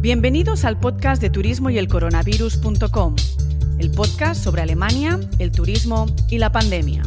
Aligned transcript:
Bienvenidos 0.00 0.64
al 0.64 0.80
podcast 0.80 1.20
de 1.20 1.28
turismo 1.28 1.68
y 1.68 1.76
el 1.76 1.86
coronavirus.com, 1.86 3.16
el 3.78 3.90
podcast 3.90 4.42
sobre 4.42 4.62
Alemania, 4.62 5.20
el 5.38 5.52
turismo 5.52 6.06
y 6.30 6.38
la 6.38 6.50
pandemia. 6.50 7.02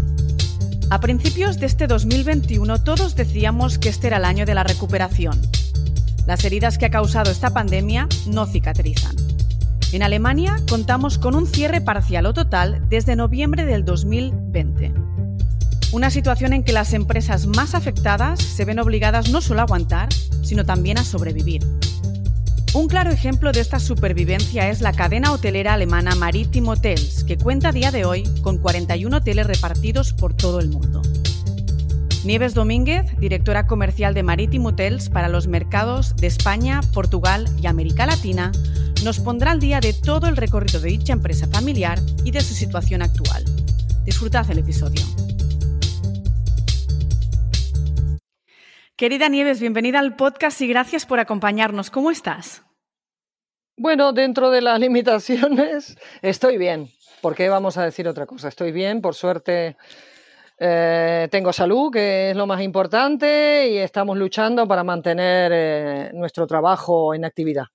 A 0.92 1.00
principios 1.00 1.58
de 1.58 1.66
este 1.66 1.88
2021 1.88 2.84
todos 2.84 3.16
decíamos 3.16 3.79
que 3.79 3.90
este 3.90 4.06
era 4.06 4.18
el 4.18 4.26
año 4.26 4.46
de 4.46 4.54
la 4.54 4.64
recuperación. 4.64 5.42
Las 6.28 6.46
heridas 6.46 6.78
que 6.78 6.86
ha 6.86 6.92
causado 6.92 7.32
esta 7.32 7.52
pandemia 7.52 8.07
no 8.27 8.45
cicatrizan. 8.45 9.16
En 9.91 10.04
Alemania 10.04 10.57
contamos 10.70 11.18
con 11.18 11.34
un 11.34 11.48
cierre 11.48 11.82
parcial 11.82 12.28
o 12.28 12.36
total 12.36 12.88
desde 12.89 13.16
noviembre 13.16 13.66
del 13.66 13.86
2020. 13.86 14.94
Una 15.94 16.12
situación 16.12 16.54
en 16.54 16.64
que 16.64 16.73
las 16.73 16.94
empresas 16.94 17.48
más 17.48 17.73
afectadas 17.73 18.39
se 18.39 18.66
ven 18.66 18.78
obligadas 18.78 19.32
no 19.32 19.41
solo 19.41 19.62
a 19.62 19.64
aguantar, 19.64 20.10
sino 20.44 20.64
también 20.64 21.00
a 21.00 21.04
sobrevivir. 21.04 21.64
Un 22.74 22.88
claro 22.88 23.12
ejemplo 23.12 23.52
de 23.52 23.59
esta 23.59 23.80
supervivencia 23.80 24.68
es 24.68 24.81
la 24.81 24.94
cadena 24.94 25.31
hotelera 25.31 25.76
alemana 25.76 26.16
Maritime 26.16 26.70
Hotels, 26.70 27.23
que 27.23 27.38
cuenta 27.38 27.70
a 27.70 27.72
día 27.72 27.91
de 27.91 28.04
hoy 28.04 28.23
con 28.41 28.58
41 28.58 29.16
hoteles 29.16 29.45
repartidos 29.45 30.12
por 30.12 30.34
todo 30.34 30.59
el 30.59 30.70
mundo. 30.70 31.04
Nieves 32.26 32.55
Domínguez, 32.55 33.16
directora 33.20 33.67
comercial 33.67 34.16
de 34.16 34.23
Maritime 34.23 34.70
Hotels 34.70 35.09
para 35.09 35.30
los 35.30 35.45
mercados 35.45 36.16
de 36.16 36.26
España, 36.26 36.81
Portugal 36.94 37.48
y 37.62 37.67
América 37.67 38.08
Latina, 38.08 38.52
nos 39.03 39.20
pondrá 39.20 39.52
al 39.52 39.59
día 39.59 39.80
de 39.80 39.94
todo 39.94 40.26
el 40.28 40.36
recorrido 40.36 40.80
de 40.80 40.90
dicha 40.90 41.14
empresa 41.14 41.48
familiar 41.48 42.00
y 42.23 42.31
de 42.31 42.42
su 42.42 42.55
situación 42.55 43.03
actual. 43.03 43.45
Disfrutad 44.03 44.50
el 44.50 44.58
episodio. 44.58 45.02
Querida 49.03 49.27
Nieves, 49.27 49.59
bienvenida 49.59 49.99
al 49.99 50.16
podcast 50.16 50.62
y 50.62 50.67
gracias 50.70 51.05
por 51.05 51.20
acompañarnos. 51.20 51.91
¿Cómo 51.91 52.09
estás? 52.09 52.63
Bueno, 53.75 54.13
dentro 54.13 54.49
de 54.49 54.61
las 54.61 54.80
limitaciones 54.80 55.97
estoy 56.22 56.58
bien. 56.58 56.88
¿Por 57.22 57.36
qué 57.36 57.50
vamos 57.50 57.75
a 57.75 57.83
decir 57.83 58.08
otra 58.08 58.25
cosa? 58.25 58.47
Estoy 58.47 58.72
bien, 58.72 59.02
por 59.02 59.13
suerte 59.13 59.75
eh, 60.58 61.28
tengo 61.30 61.52
salud, 61.52 61.91
que 61.91 62.30
es 62.30 62.38
lo 62.38 62.47
más 62.47 62.61
importante, 62.61 63.67
y 63.72 63.78
estamos 63.78 64.17
luchando 64.17 64.66
para 64.69 64.86
mantener 64.86 65.52
eh, 65.53 66.11
nuestro 66.13 66.47
trabajo 66.47 67.13
en 67.13 67.25
actividad. 67.25 67.66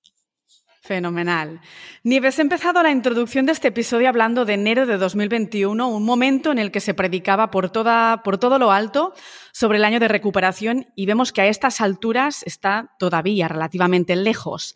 Fenomenal. 0.89 1.61
Nieves, 2.03 2.39
he 2.39 2.41
empezado 2.41 2.81
la 2.81 2.89
introducción 2.89 3.45
de 3.45 3.51
este 3.51 3.67
episodio 3.67 4.09
hablando 4.09 4.43
de 4.43 4.55
enero 4.55 4.87
de 4.87 4.97
2021, 4.97 5.87
un 5.87 6.03
momento 6.03 6.51
en 6.51 6.57
el 6.57 6.71
que 6.71 6.79
se 6.79 6.95
predicaba 6.95 7.51
por, 7.51 7.69
toda, 7.69 8.23
por 8.23 8.39
todo 8.39 8.57
lo 8.57 8.71
alto 8.71 9.13
sobre 9.51 9.77
el 9.77 9.85
año 9.85 9.99
de 9.99 10.07
recuperación 10.07 10.87
y 10.95 11.05
vemos 11.05 11.31
que 11.31 11.41
a 11.41 11.45
estas 11.45 11.79
alturas 11.79 12.41
está 12.41 12.95
todavía 12.97 13.47
relativamente 13.47 14.15
lejos. 14.15 14.75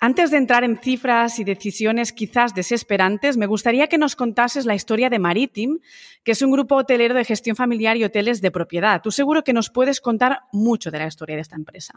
Antes 0.00 0.30
de 0.30 0.38
entrar 0.38 0.64
en 0.64 0.78
cifras 0.78 1.38
y 1.38 1.44
decisiones 1.44 2.14
quizás 2.14 2.54
desesperantes, 2.54 3.36
me 3.36 3.44
gustaría 3.44 3.88
que 3.88 3.98
nos 3.98 4.16
contases 4.16 4.64
la 4.64 4.74
historia 4.74 5.10
de 5.10 5.18
Maritim, 5.18 5.80
que 6.24 6.32
es 6.32 6.40
un 6.40 6.50
grupo 6.50 6.76
hotelero 6.76 7.14
de 7.14 7.26
gestión 7.26 7.56
familiar 7.56 7.98
y 7.98 8.04
hoteles 8.04 8.40
de 8.40 8.50
propiedad. 8.50 9.02
Tú 9.02 9.10
seguro 9.10 9.44
que 9.44 9.52
nos 9.52 9.68
puedes 9.68 10.00
contar 10.00 10.44
mucho 10.50 10.90
de 10.90 11.00
la 11.00 11.08
historia 11.08 11.36
de 11.36 11.42
esta 11.42 11.56
empresa. 11.56 11.92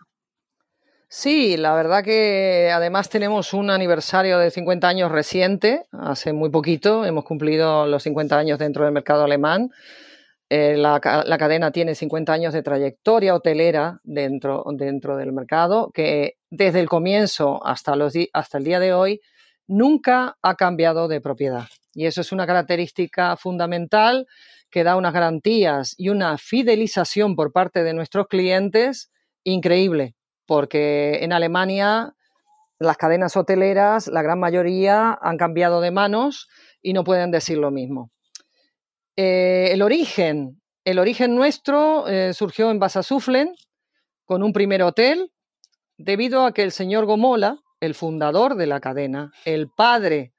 Sí, 1.11 1.57
la 1.57 1.73
verdad 1.73 2.03
que 2.03 2.69
además 2.71 3.09
tenemos 3.09 3.55
un 3.55 3.71
aniversario 3.71 4.37
de 4.37 4.51
50 4.51 4.87
años 4.87 5.11
reciente, 5.11 5.85
hace 5.91 6.33
muy 6.33 6.51
poquito, 6.51 7.03
hemos 7.03 7.25
cumplido 7.25 7.87
los 7.87 8.03
50 8.03 8.37
años 8.37 8.59
dentro 8.59 8.85
del 8.85 8.93
mercado 8.93 9.23
alemán. 9.23 9.71
Eh, 10.49 10.77
la, 10.77 10.99
cadena 10.99 11.71
tiene 11.71 11.95
50 11.95 12.31
años 12.31 12.53
de 12.53 12.61
trayectoria 12.61 13.33
hotelera 13.33 13.99
dentro, 14.03 14.63
dentro 14.73 15.17
del 15.17 15.31
mercado, 15.31 15.89
que 15.95 16.35
desde 16.51 16.79
el 16.79 16.87
comienzo 16.89 17.65
hasta, 17.65 17.95
los 17.95 18.13
hasta 18.33 18.59
el 18.59 18.63
día 18.63 18.79
de 18.79 18.93
hoy 18.93 19.19
nunca 19.67 20.37
ha 20.43 20.55
cambiado 20.55 21.07
de 21.07 21.21
propiedad. 21.21 21.65
Y 21.91 22.05
eso 22.05 22.21
es 22.21 22.31
una 22.31 22.45
característica 22.45 23.35
fundamental 23.35 24.27
que 24.69 24.83
da 24.83 24.95
unas 24.95 25.13
garantías 25.13 25.95
y 25.97 26.09
una 26.09 26.37
fidelización 26.37 27.35
por 27.35 27.51
parte 27.51 27.83
de 27.83 27.93
nuestros 27.95 28.27
clientes 28.27 29.09
increíble 29.43 30.15
porque 30.49 31.19
en 31.21 31.31
Alemania 31.31 32.15
las 32.79 32.97
cadenas 32.97 33.37
hoteleras, 33.37 34.07
la 34.07 34.23
gran 34.23 34.39
mayoría, 34.39 35.15
han 35.21 35.37
cambiado 35.37 35.79
de 35.79 35.91
manos 35.91 36.49
y 36.81 36.93
no 36.93 37.03
pueden 37.03 37.29
decir 37.29 37.59
lo 37.59 37.69
mismo. 37.69 38.09
Eh, 39.15 39.69
el 39.73 39.83
origen, 39.83 40.59
el 40.85 40.97
origen 40.97 41.35
nuestro 41.35 42.07
eh, 42.07 42.33
surgió 42.33 42.71
en 42.71 42.79
Basasuflen 42.79 43.53
con 44.25 44.41
un 44.41 44.51
primer 44.51 44.81
hotel, 44.81 45.31
debido 45.99 46.43
a 46.43 46.51
que 46.51 46.63
el 46.63 46.71
señor 46.71 47.05
Gomola, 47.05 47.59
el 47.79 47.93
fundador 47.93 48.55
de 48.55 48.65
la 48.65 48.79
cadena, 48.79 49.31
el 49.45 49.69
padre 49.69 50.33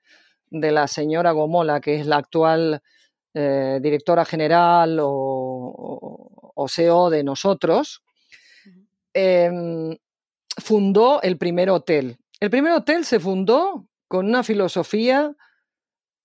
de 0.51 0.73
la 0.73 0.89
señora 0.89 1.31
Gomola, 1.31 1.81
que 1.81 2.01
es 2.01 2.07
la 2.07 2.17
actual 2.17 2.83
eh, 3.33 3.79
directora 3.81 4.25
general 4.25 4.99
o, 5.01 6.67
CEO 6.69 7.11
de 7.11 7.23
nosotros, 7.23 8.03
Em, 9.23 9.99
fundó 10.57 11.21
el 11.21 11.37
primer 11.37 11.69
hotel. 11.69 12.17
El 12.41 12.49
primer 12.49 12.73
hotel 12.73 13.05
se 13.05 13.21
fundó 13.21 13.87
con 14.09 14.27
una 14.27 14.43
filosofía 14.43 15.37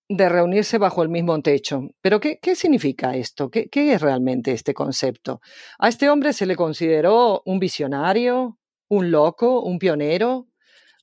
de 0.08 0.30
reunirse 0.30 0.78
bajo 0.78 1.04
el 1.04 1.10
mismo 1.10 1.38
techo. 1.42 1.90
Pero 2.00 2.22
¿qué, 2.22 2.56
significa 2.56 3.18
esto? 3.18 3.50
¿Qué, 3.50 3.70
es 3.74 4.02
realmente 4.02 4.54
este 4.54 4.74
concepto? 4.74 5.42
A 5.78 5.90
este 5.90 6.10
hombre 6.10 6.32
se 6.32 6.46
le 6.46 6.56
consideró 6.56 7.42
un 7.46 7.60
visionario, 7.60 8.60
un 8.88 9.12
loco, 9.12 9.62
un 9.62 9.78
pionero. 9.78 10.48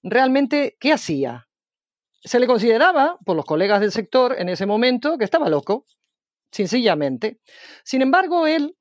¿Realmente 0.03 0.79
qué 0.81 0.95
hacía? 0.95 1.47
Se 2.25 2.41
le 2.41 2.47
consideraba, 2.47 3.19
por 3.27 3.37
los 3.37 3.45
colegas 3.45 3.81
del 3.83 3.93
sector 3.93 4.37
en 4.39 4.49
ese 4.49 4.65
momento, 4.65 5.19
que 5.19 5.25
estaba 5.25 5.51
loco, 5.51 5.85
sencillamente. 6.51 7.39
Sin 7.85 8.01
embargo, 8.01 8.47
él 8.47 8.77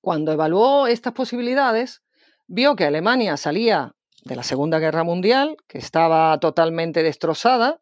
cuando 0.00 0.32
evaluó 0.32 0.86
estas 0.86 1.12
posibilidades, 1.12 2.02
vio 2.48 2.74
que 2.74 2.84
Alemania 2.84 3.36
salía 3.36 3.94
de 4.24 4.34
la 4.34 4.42
Segunda 4.42 4.78
Guerra 4.78 5.04
Mundial, 5.04 5.56
que 5.68 5.78
estaba 5.78 6.38
totalmente 6.40 7.02
destrozada, 7.02 7.80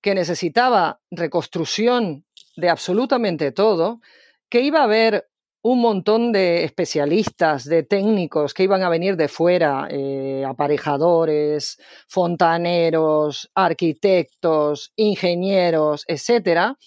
que 0.00 0.14
necesitaba 0.14 1.00
reconstrucción 1.10 2.24
de 2.56 2.70
absolutamente 2.70 3.52
todo, 3.52 4.00
que 4.48 4.60
iba 4.62 4.80
a 4.80 4.84
haber 4.84 5.28
un 5.60 5.80
montón 5.80 6.32
de 6.32 6.64
especialistas, 6.64 7.64
de 7.64 7.82
técnicos 7.82 8.54
que 8.54 8.62
iban 8.62 8.82
a 8.82 8.88
venir 8.88 9.16
de 9.16 9.28
fuera, 9.28 9.88
eh, 9.90 10.44
aparejadores, 10.46 11.78
fontaneros, 12.06 13.50
arquitectos, 13.54 14.92
ingenieros, 14.96 16.04
etcétera, 16.06 16.78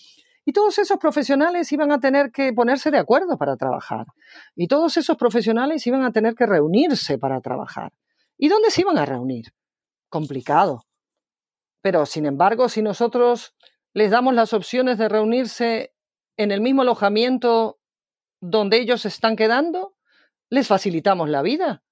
y 0.45 0.53
todos 0.53 0.79
esos 0.79 0.97
profesionales 0.97 1.71
iban 1.71 1.91
a 1.91 1.99
tener 1.99 2.31
que 2.31 2.51
ponerse 2.53 2.89
de 2.91 2.97
acuerdo 2.97 3.37
para 3.37 3.57
trabajar. 3.57 4.07
Y 4.55 4.67
todos 4.67 4.97
esos 4.97 5.17
profesionales 5.17 5.85
iban 5.85 6.03
a 6.03 6.11
tener 6.11 6.33
que 6.33 6.45
reunirse 6.45 7.17
para 7.17 7.41
trabajar. 7.41 7.93
¿Y 8.37 8.49
dónde 8.49 8.71
se 8.71 8.81
iban 8.81 8.97
a 8.97 9.05
reunir? 9.05 9.53
Complicado. 10.09 10.83
Pero, 11.81 12.05
sin 12.05 12.25
embargo, 12.25 12.69
si 12.69 12.81
nosotros 12.81 13.55
les 13.93 14.09
damos 14.09 14.33
las 14.33 14.53
opciones 14.53 14.97
de 14.97 15.09
reunirse 15.09 15.93
en 16.37 16.51
el 16.51 16.61
mismo 16.61 16.81
alojamiento 16.81 17.79
donde 18.39 18.77
ellos 18.77 19.05
están 19.05 19.35
quedando, 19.35 19.95
les 20.49 20.67
facilitamos 20.67 21.29
la 21.29 21.43
vida. 21.43 21.83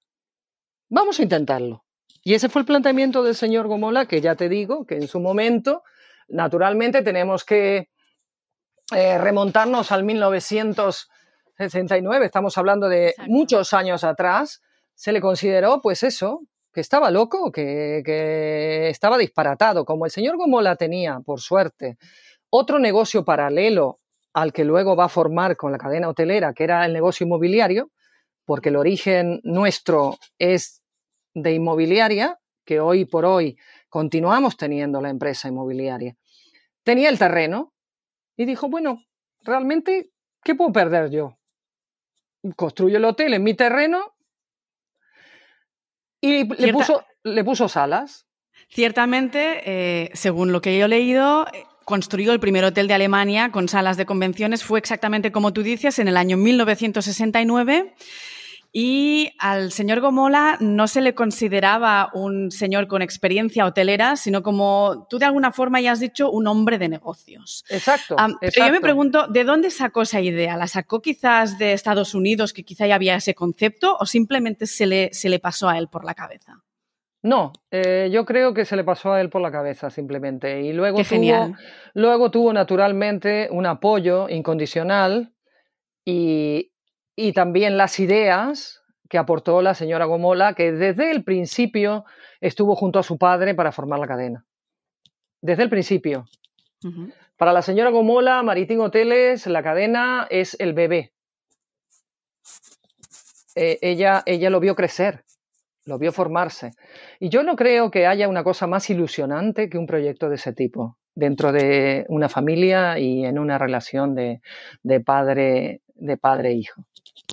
Vamos 0.88 1.20
a 1.20 1.22
intentarlo. 1.22 1.84
Y 2.22 2.34
ese 2.34 2.48
fue 2.48 2.62
el 2.62 2.66
planteamiento 2.66 3.22
del 3.22 3.36
señor 3.36 3.68
Gomola, 3.68 4.06
que 4.06 4.20
ya 4.20 4.34
te 4.34 4.48
digo 4.48 4.86
que 4.86 4.96
en 4.96 5.06
su 5.06 5.20
momento, 5.20 5.82
naturalmente, 6.28 7.02
tenemos 7.02 7.44
que 7.44 7.90
eh, 8.92 9.18
remontarnos 9.18 9.92
al 9.92 10.04
1969, 10.04 12.26
estamos 12.26 12.58
hablando 12.58 12.88
de 12.88 13.14
muchos 13.26 13.72
años 13.72 14.04
atrás, 14.04 14.60
se 14.94 15.12
le 15.12 15.20
consideró, 15.20 15.80
pues 15.80 16.02
eso, 16.02 16.42
que 16.72 16.80
estaba 16.80 17.10
loco, 17.10 17.50
que, 17.50 18.02
que, 18.04 18.88
estaba 18.88 19.18
disparatado, 19.18 19.84
como 19.84 20.04
el 20.04 20.10
señor 20.10 20.36
Gomola 20.36 20.76
tenía, 20.76 21.20
por 21.20 21.40
suerte, 21.40 21.96
otro 22.50 22.78
negocio 22.78 23.24
paralelo 23.24 24.00
al 24.32 24.52
que 24.52 24.64
luego 24.64 24.96
va 24.96 25.06
a 25.06 25.08
formar 25.08 25.56
con 25.56 25.72
la 25.72 25.78
cadena 25.78 26.08
hotelera, 26.08 26.52
que 26.52 26.64
era 26.64 26.84
el 26.86 26.92
negocio 26.92 27.26
inmobiliario, 27.26 27.90
porque 28.44 28.68
el 28.68 28.76
origen 28.76 29.40
nuestro 29.42 30.18
es 30.38 30.82
de 31.34 31.52
inmobiliaria, 31.52 32.38
que 32.64 32.80
hoy 32.80 33.04
por 33.04 33.24
hoy 33.24 33.56
continuamos 33.88 34.56
teniendo 34.56 35.00
la 35.00 35.10
empresa 35.10 35.48
inmobiliaria. 35.48 36.16
Tenía 36.82 37.08
el 37.08 37.18
terreno, 37.18 37.72
y 38.40 38.46
dijo, 38.46 38.70
bueno, 38.70 39.04
realmente, 39.42 40.12
¿qué 40.42 40.54
puedo 40.54 40.72
perder 40.72 41.10
yo? 41.10 41.36
Construyo 42.56 42.96
el 42.96 43.04
hotel 43.04 43.34
en 43.34 43.42
mi 43.42 43.52
terreno 43.52 44.14
y 46.22 46.44
le, 46.54 46.72
puso, 46.72 47.04
le 47.22 47.44
puso 47.44 47.68
salas. 47.68 48.26
Ciertamente, 48.70 49.60
eh, 49.66 50.10
según 50.14 50.52
lo 50.52 50.62
que 50.62 50.78
yo 50.78 50.86
he 50.86 50.88
leído, 50.88 51.44
construyó 51.84 52.32
el 52.32 52.40
primer 52.40 52.64
hotel 52.64 52.88
de 52.88 52.94
Alemania 52.94 53.52
con 53.52 53.68
salas 53.68 53.98
de 53.98 54.06
convenciones. 54.06 54.64
Fue 54.64 54.78
exactamente 54.78 55.32
como 55.32 55.52
tú 55.52 55.62
dices, 55.62 55.98
en 55.98 56.08
el 56.08 56.16
año 56.16 56.38
1969. 56.38 57.94
Y 58.72 59.32
al 59.40 59.72
señor 59.72 60.00
Gomola 60.00 60.56
no 60.60 60.86
se 60.86 61.00
le 61.00 61.14
consideraba 61.14 62.10
un 62.14 62.52
señor 62.52 62.86
con 62.86 63.02
experiencia 63.02 63.66
hotelera, 63.66 64.14
sino 64.14 64.44
como 64.44 65.06
tú 65.10 65.18
de 65.18 65.24
alguna 65.24 65.50
forma 65.50 65.80
ya 65.80 65.92
has 65.92 65.98
dicho, 65.98 66.30
un 66.30 66.46
hombre 66.46 66.78
de 66.78 66.88
negocios. 66.88 67.64
Exacto, 67.68 68.14
Pero 68.40 68.66
yo 68.66 68.72
me 68.72 68.80
pregunto, 68.80 69.26
¿de 69.26 69.42
dónde 69.42 69.70
sacó 69.70 70.02
esa 70.02 70.20
idea? 70.20 70.56
¿La 70.56 70.68
sacó 70.68 71.02
quizás 71.02 71.58
de 71.58 71.72
Estados 71.72 72.14
Unidos, 72.14 72.52
que 72.52 72.62
quizá 72.62 72.86
ya 72.86 72.94
había 72.94 73.16
ese 73.16 73.34
concepto, 73.34 73.96
o 73.98 74.06
simplemente 74.06 74.66
se 74.66 74.86
le, 74.86 75.12
se 75.12 75.28
le 75.28 75.40
pasó 75.40 75.68
a 75.68 75.76
él 75.76 75.88
por 75.88 76.04
la 76.04 76.14
cabeza? 76.14 76.62
No, 77.22 77.52
eh, 77.70 78.08
yo 78.12 78.24
creo 78.24 78.54
que 78.54 78.64
se 78.64 78.76
le 78.76 78.84
pasó 78.84 79.12
a 79.12 79.20
él 79.20 79.30
por 79.30 79.42
la 79.42 79.50
cabeza 79.50 79.90
simplemente. 79.90 80.62
Y 80.62 80.72
luego, 80.72 81.02
tuvo, 81.02 81.54
luego 81.94 82.30
tuvo 82.30 82.52
naturalmente 82.52 83.48
un 83.50 83.66
apoyo 83.66 84.28
incondicional 84.28 85.32
y, 86.04 86.69
y 87.20 87.32
también 87.32 87.76
las 87.76 88.00
ideas 88.00 88.82
que 89.08 89.18
aportó 89.18 89.62
la 89.62 89.74
señora 89.74 90.04
Gomola, 90.06 90.54
que 90.54 90.72
desde 90.72 91.10
el 91.10 91.24
principio 91.24 92.04
estuvo 92.40 92.76
junto 92.76 92.98
a 92.98 93.02
su 93.02 93.18
padre 93.18 93.54
para 93.54 93.72
formar 93.72 93.98
la 93.98 94.06
cadena. 94.06 94.44
Desde 95.42 95.64
el 95.64 95.70
principio. 95.70 96.26
Para 97.36 97.52
la 97.52 97.62
señora 97.62 97.90
Gomola, 97.90 98.42
Maritín 98.42 98.80
Hoteles, 98.80 99.46
la 99.46 99.62
cadena 99.62 100.26
es 100.30 100.56
el 100.60 100.72
bebé. 100.72 101.12
Eh, 103.54 103.78
ella, 103.82 104.22
ella 104.26 104.48
lo 104.50 104.60
vio 104.60 104.74
crecer 104.74 105.24
lo 105.90 105.98
vio 105.98 106.12
formarse. 106.12 106.72
Y 107.18 107.28
yo 107.28 107.42
no 107.42 107.56
creo 107.56 107.90
que 107.90 108.06
haya 108.06 108.28
una 108.28 108.44
cosa 108.44 108.66
más 108.66 108.88
ilusionante 108.90 109.68
que 109.68 109.78
un 109.78 109.86
proyecto 109.86 110.28
de 110.28 110.36
ese 110.36 110.52
tipo 110.52 110.96
dentro 111.14 111.52
de 111.52 112.06
una 112.08 112.28
familia 112.28 112.98
y 112.98 113.24
en 113.24 113.38
una 113.38 113.58
relación 113.58 114.14
de, 114.14 114.40
padre 115.04 115.82
de 115.94 116.16
padre 116.16 116.50
e 116.50 116.54
hijo. 116.54 116.84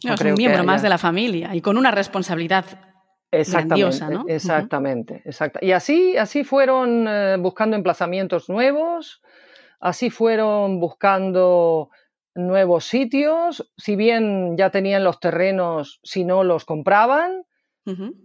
Es 0.03 0.21
un 0.21 0.33
miembro 0.35 0.63
más 0.63 0.81
de 0.81 0.89
la 0.89 0.97
familia 0.97 1.55
y 1.55 1.61
con 1.61 1.77
una 1.77 1.91
responsabilidad 1.91 2.65
Exactamente, 3.29 4.05
¿no? 4.09 4.25
exactamente, 4.27 5.23
Y 5.61 5.71
así, 5.71 6.15
así 6.15 6.43
fueron 6.45 7.05
eh, 7.07 7.35
buscando 7.37 7.75
emplazamientos 7.75 8.49
nuevos, 8.49 9.21
así 9.81 10.09
fueron 10.09 10.79
buscando 10.79 11.89
nuevos 12.35 12.85
sitios, 12.85 13.69
si 13.75 13.95
bien 13.95 14.55
ya 14.55 14.69
tenían 14.69 15.03
los 15.03 15.19
terrenos, 15.19 15.99
si 16.03 16.23
no 16.23 16.43
los 16.43 16.65
compraban, 16.65 17.43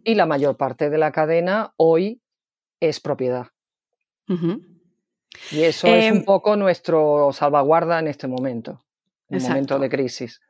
y 0.03 0.17
la 0.17 0.27
mayor 0.27 0.57
parte 0.57 0.91
de 0.91 0.99
la 0.99 1.13
cadena 1.13 1.73
hoy 1.77 2.21
es 2.81 2.99
propiedad. 2.99 3.47
Y 5.53 5.63
eso 5.63 5.87
es 5.87 6.11
un 6.11 6.19
em 6.19 6.25
poco 6.25 6.57
nuestro 6.57 7.31
salvaguarda 7.33 8.01
en 8.01 8.09
este 8.09 8.27
momento, 8.27 8.85
en 9.29 9.37
el 9.37 9.43
momento 9.43 9.79
de 9.79 9.89
crisis. 9.89 10.41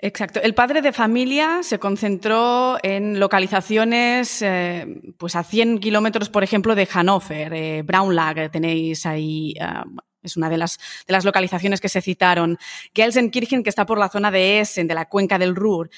Exacto. 0.00 0.40
El 0.40 0.54
padre 0.54 0.80
de 0.80 0.92
familia 0.92 1.62
se 1.62 1.80
concentró 1.80 2.78
en 2.84 3.18
localizaciones 3.18 4.42
eh, 4.42 4.86
pues 5.16 5.34
a 5.34 5.42
100 5.42 5.80
kilómetros, 5.80 6.28
por 6.28 6.44
ejemplo, 6.44 6.76
de 6.76 6.86
Hannover, 6.86 7.52
eh, 7.52 7.82
Braunlag, 7.82 8.50
tenéis 8.52 9.06
ahí, 9.06 9.54
ah, 9.60 9.84
es 10.22 10.36
una 10.36 10.48
de 10.48 10.56
las, 10.56 10.78
de 11.06 11.12
las 11.12 11.24
localizaciones 11.24 11.80
que 11.80 11.88
se 11.88 12.00
citaron. 12.00 12.58
Gelsenkirchen, 12.94 13.64
que 13.64 13.70
está 13.70 13.86
por 13.86 13.98
la 13.98 14.08
zona 14.08 14.30
de 14.30 14.60
Essen, 14.60 14.86
de 14.86 14.94
la 14.94 15.08
cuenca 15.08 15.36
del 15.36 15.56
Ruhr. 15.56 15.90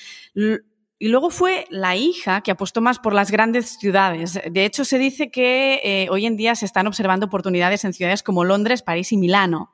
Y 1.02 1.08
luego 1.08 1.30
fue 1.30 1.66
la 1.70 1.96
hija 1.96 2.42
que 2.42 2.50
apostó 2.50 2.80
más 2.80 2.98
por 2.98 3.14
las 3.14 3.30
grandes 3.30 3.78
ciudades. 3.78 4.40
De 4.50 4.64
hecho, 4.64 4.84
se 4.84 4.98
dice 4.98 5.30
que 5.30 5.80
eh, 5.82 6.08
hoy 6.10 6.26
en 6.26 6.36
día 6.36 6.54
se 6.54 6.66
están 6.66 6.86
observando 6.86 7.26
oportunidades 7.26 7.84
en 7.84 7.94
ciudades 7.94 8.22
como 8.22 8.44
Londres, 8.44 8.82
París 8.82 9.12
y 9.12 9.16
Milano. 9.16 9.72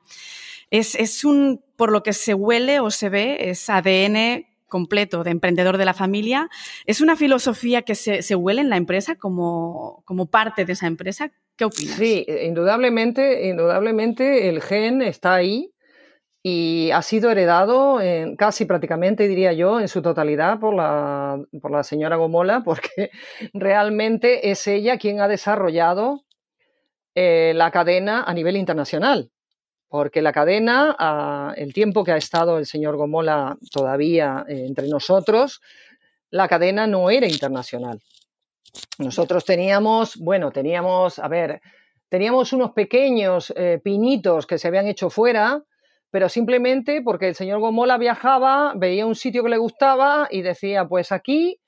Es, 0.69 1.23
un, 1.23 1.61
por 1.77 1.91
lo 1.91 2.03
que 2.03 2.11
se 2.11 2.33
huele 2.33 2.81
o 2.81 2.91
se 2.91 3.07
ve, 3.07 3.49
es 3.49 3.69
ADN 3.69 4.45
completo 4.67 5.23
de 5.23 5.31
emprendedor 5.31 5.77
de 5.77 5.85
la 5.85 5.93
familia. 5.93 6.49
¿Es 6.85 6.99
una 6.99 7.15
filosofía 7.15 7.83
que 7.83 7.95
se, 7.95 8.35
huele 8.35 8.59
en 8.59 8.69
la 8.69 8.75
empresa 8.75 9.15
como, 9.15 10.03
como 10.03 10.25
parte 10.25 10.65
de 10.65 10.73
esa 10.73 10.87
empresa? 10.87 11.31
¿Qué 11.55 11.63
opinas? 11.63 11.95
Sí, 11.95 12.25
indudablemente, 12.43 13.47
indudablemente 13.47 14.49
el 14.49 14.61
gen 14.61 15.01
está 15.01 15.35
ahí 15.35 15.71
y 16.43 16.91
ha 16.91 17.01
sido 17.01 17.31
heredado 17.31 17.99
casi 18.37 18.65
prácticamente, 18.65 19.27
diría 19.27 19.53
yo, 19.53 19.79
en 19.79 19.87
su 19.87 20.01
totalidad 20.01 20.59
por 20.59 20.73
la, 20.73 21.41
por 21.61 21.71
la 21.71 21.83
señora 21.83 22.17
Gomola, 22.17 22.61
porque 22.65 23.11
realmente 23.53 24.51
es 24.51 24.67
ella 24.67 24.97
quien 24.97 25.21
ha 25.21 25.27
desarrollado 25.27 26.25
eh, 27.15 27.53
la 27.55 27.71
cadena 27.71 28.23
a 28.23 28.33
nivel 28.33 28.57
internacional. 28.57 29.31
Porque 29.89 30.21
la 30.21 30.33
cadena, 30.33 31.53
el 31.55 31.73
tiempo 31.73 32.03
que 32.03 32.11
ha 32.11 32.17
estado 32.17 32.57
el 32.57 32.65
señor 32.65 32.97
Gomola 32.97 33.57
todavía 33.71 34.45
eh, 34.47 34.65
entre 34.67 34.87
nosotros, 34.87 35.61
la 36.29 36.47
cadena 36.47 36.87
no 36.87 37.09
era 37.09 37.27
internacional. 37.27 38.01
Nosotros 38.99 39.45
teníamos, 39.45 40.17
bueno, 40.17 40.51
teníamos, 40.51 41.19
a 41.19 41.27
ver, 41.27 41.61
teníamos 42.09 42.53
unos 42.53 42.71
pequeños 42.71 43.53
eh, 43.55 43.79
pinitos 43.83 44.45
que 44.45 44.57
se 44.57 44.67
habían 44.67 44.87
hecho 44.87 45.09
fuera, 45.09 45.63
pero 46.11 46.29
simplemente 46.29 47.01
porque 47.01 47.29
el 47.29 47.35
señor 47.35 47.59
Gomola 47.59 47.97
viajaba, 47.97 48.73
veía 48.75 49.05
un 49.05 49.15
sitio 49.15 49.43
que 49.43 49.49
le 49.49 49.57
gustaba 49.57 50.27
y 50.29 50.41
decía, 50.41 50.85
pues 50.85 51.11
aquí 51.11 51.59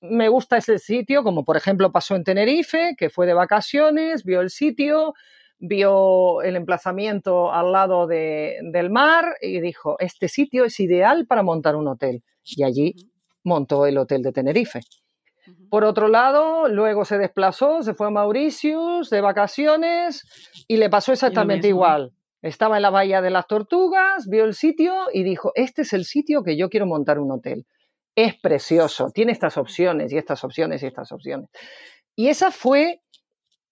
me 0.00 0.28
gusta 0.28 0.56
ese 0.56 0.78
sitio, 0.78 1.22
como 1.22 1.44
por 1.44 1.56
ejemplo 1.56 1.92
pasó 1.92 2.16
en 2.16 2.24
Tenerife, 2.24 2.94
que 2.98 3.08
fue 3.08 3.26
de 3.26 3.34
vacaciones, 3.34 4.24
vio 4.24 4.40
el 4.40 4.50
sitio, 4.50 5.14
vio 5.62 6.42
el 6.42 6.56
emplazamiento 6.56 7.52
al 7.52 7.70
lado 7.70 8.08
del 8.08 8.90
mar 8.90 9.36
y 9.40 9.60
dijo, 9.60 9.96
este 10.00 10.26
sitio 10.26 10.64
es 10.64 10.80
ideal 10.80 11.24
para 11.26 11.44
montar 11.44 11.76
un 11.76 11.86
hotel. 11.86 12.24
Y 12.44 12.64
allí 12.64 12.96
montó 13.44 13.86
el 13.86 13.96
hotel 13.96 14.22
de 14.22 14.32
Tenerife. 14.32 14.80
Por 15.70 15.84
otro 15.84 16.08
lado, 16.08 16.66
luego 16.68 17.04
se 17.04 17.16
desplazó, 17.16 17.82
se 17.82 17.94
fue 17.94 18.08
a 18.08 18.10
Mauritius 18.10 19.08
de 19.08 19.20
vacaciones 19.20 20.24
y 20.66 20.78
le 20.78 20.90
pasó 20.90 21.12
exactamente 21.12 21.68
igual. 21.68 22.12
Estaba 22.42 22.76
en 22.76 22.82
la 22.82 22.90
Bahía 22.90 23.22
de 23.22 23.30
las 23.30 23.46
Tortugas, 23.46 24.28
vio 24.28 24.44
el 24.44 24.54
sitio 24.54 24.92
y 25.12 25.22
dijo, 25.22 25.52
este 25.54 25.82
es 25.82 25.92
el 25.92 26.04
sitio 26.04 26.42
que 26.42 26.56
yo 26.56 26.70
quiero 26.70 26.86
montar 26.86 27.20
un 27.20 27.30
hotel. 27.30 27.66
Es 28.16 28.34
precioso, 28.34 29.10
tiene 29.14 29.30
estas 29.30 29.56
opciones 29.56 30.12
y 30.12 30.18
estas 30.18 30.42
opciones 30.42 30.82
y 30.82 30.86
estas 30.86 31.12
opciones. 31.12 31.48
Y 32.16 32.28
esa 32.28 32.50
fue 32.50 33.00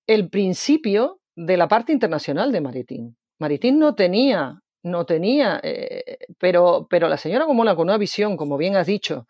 el 0.06 0.30
principio 0.30 1.19
de 1.46 1.56
la 1.56 1.68
parte 1.68 1.92
internacional 1.92 2.52
de 2.52 2.60
Maritín. 2.60 3.16
Maritín 3.38 3.78
no 3.78 3.94
tenía, 3.94 4.60
no 4.82 5.06
tenía, 5.06 5.58
eh, 5.62 6.18
pero, 6.38 6.86
pero 6.90 7.08
la 7.08 7.16
señora 7.16 7.46
Gomola 7.46 7.74
con 7.74 7.88
una 7.88 7.96
visión, 7.96 8.36
como 8.36 8.58
bien 8.58 8.76
has 8.76 8.86
dicho, 8.86 9.26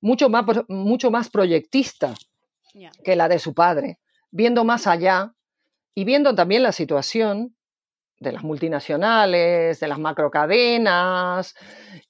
mucho 0.00 0.30
más, 0.30 0.46
mucho 0.68 1.10
más 1.10 1.28
proyectista 1.28 2.14
que 3.04 3.16
la 3.16 3.28
de 3.28 3.38
su 3.38 3.52
padre, 3.52 3.98
viendo 4.30 4.64
más 4.64 4.86
allá 4.86 5.34
y 5.94 6.04
viendo 6.04 6.34
también 6.34 6.62
la 6.62 6.72
situación 6.72 7.54
de 8.18 8.32
las 8.32 8.44
multinacionales, 8.44 9.78
de 9.78 9.88
las 9.88 9.98
macrocadenas, 9.98 11.54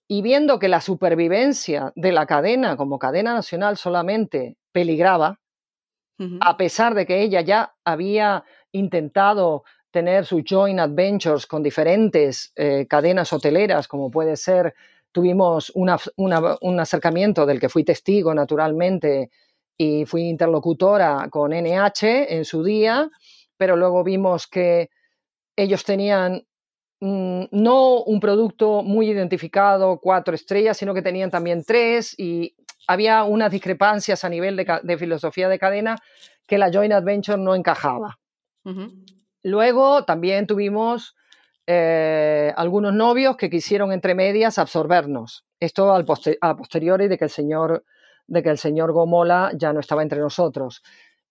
y 0.06 0.22
viendo 0.22 0.60
que 0.60 0.68
la 0.68 0.80
supervivencia 0.80 1.92
de 1.96 2.12
la 2.12 2.26
cadena 2.26 2.76
como 2.76 3.00
cadena 3.00 3.34
nacional 3.34 3.76
solamente 3.76 4.56
peligraba, 4.70 5.40
a 6.40 6.56
pesar 6.56 6.94
de 6.94 7.04
que 7.04 7.22
ella 7.22 7.40
ya 7.40 7.74
había 7.84 8.44
intentado 8.72 9.64
tener 9.90 10.24
sus 10.24 10.42
joint 10.48 10.80
adventures 10.80 11.46
con 11.46 11.62
diferentes 11.62 12.52
eh, 12.56 12.86
cadenas 12.88 13.32
hoteleras, 13.32 13.86
como 13.86 14.10
puede 14.10 14.36
ser, 14.36 14.74
tuvimos 15.12 15.70
un 15.74 16.80
acercamiento 16.80 17.44
del 17.44 17.60
que 17.60 17.68
fui 17.68 17.84
testigo 17.84 18.34
naturalmente 18.34 19.30
y 19.76 20.06
fui 20.06 20.22
interlocutora 20.22 21.28
con 21.30 21.52
NH 21.52 22.34
en 22.34 22.44
su 22.44 22.62
día, 22.62 23.08
pero 23.56 23.76
luego 23.76 24.02
vimos 24.02 24.46
que 24.46 24.90
ellos 25.56 25.84
tenían 25.84 26.46
mm, 27.00 27.44
no 27.50 28.02
un 28.02 28.20
producto 28.20 28.82
muy 28.82 29.10
identificado, 29.10 29.98
cuatro 30.00 30.34
estrellas, 30.34 30.78
sino 30.78 30.94
que 30.94 31.02
tenían 31.02 31.30
también 31.30 31.62
tres 31.64 32.18
y 32.18 32.54
había 32.86 33.24
unas 33.24 33.50
discrepancias 33.50 34.24
a 34.24 34.28
nivel 34.28 34.56
de, 34.56 34.98
filosofía 34.98 35.48
de 35.48 35.58
cadena 35.58 35.96
que 36.46 36.58
la 36.58 36.70
Joint 36.72 36.92
Adventure 36.92 37.38
no 37.38 37.54
encajaba. 37.54 38.18
Luego 39.42 40.04
también 40.04 40.46
tuvimos 40.46 41.16
eh, 41.66 42.52
algunos 42.56 42.92
novios 42.94 43.36
que 43.36 43.50
quisieron 43.50 43.92
entre 43.92 44.14
medias 44.14 44.58
absorbernos. 44.58 45.44
Esto 45.60 45.92
al 45.92 46.04
a 46.40 46.56
posteriori 46.56 47.08
de 47.08 47.18
que 47.18 47.24
el 47.24 47.30
señor 47.30 47.84
de 48.26 48.42
que 48.42 48.50
el 48.50 48.58
señor 48.58 48.92
Gomola 48.92 49.52
ya 49.54 49.72
no 49.72 49.80
estaba 49.80 50.02
entre 50.02 50.20
nosotros. 50.20 50.82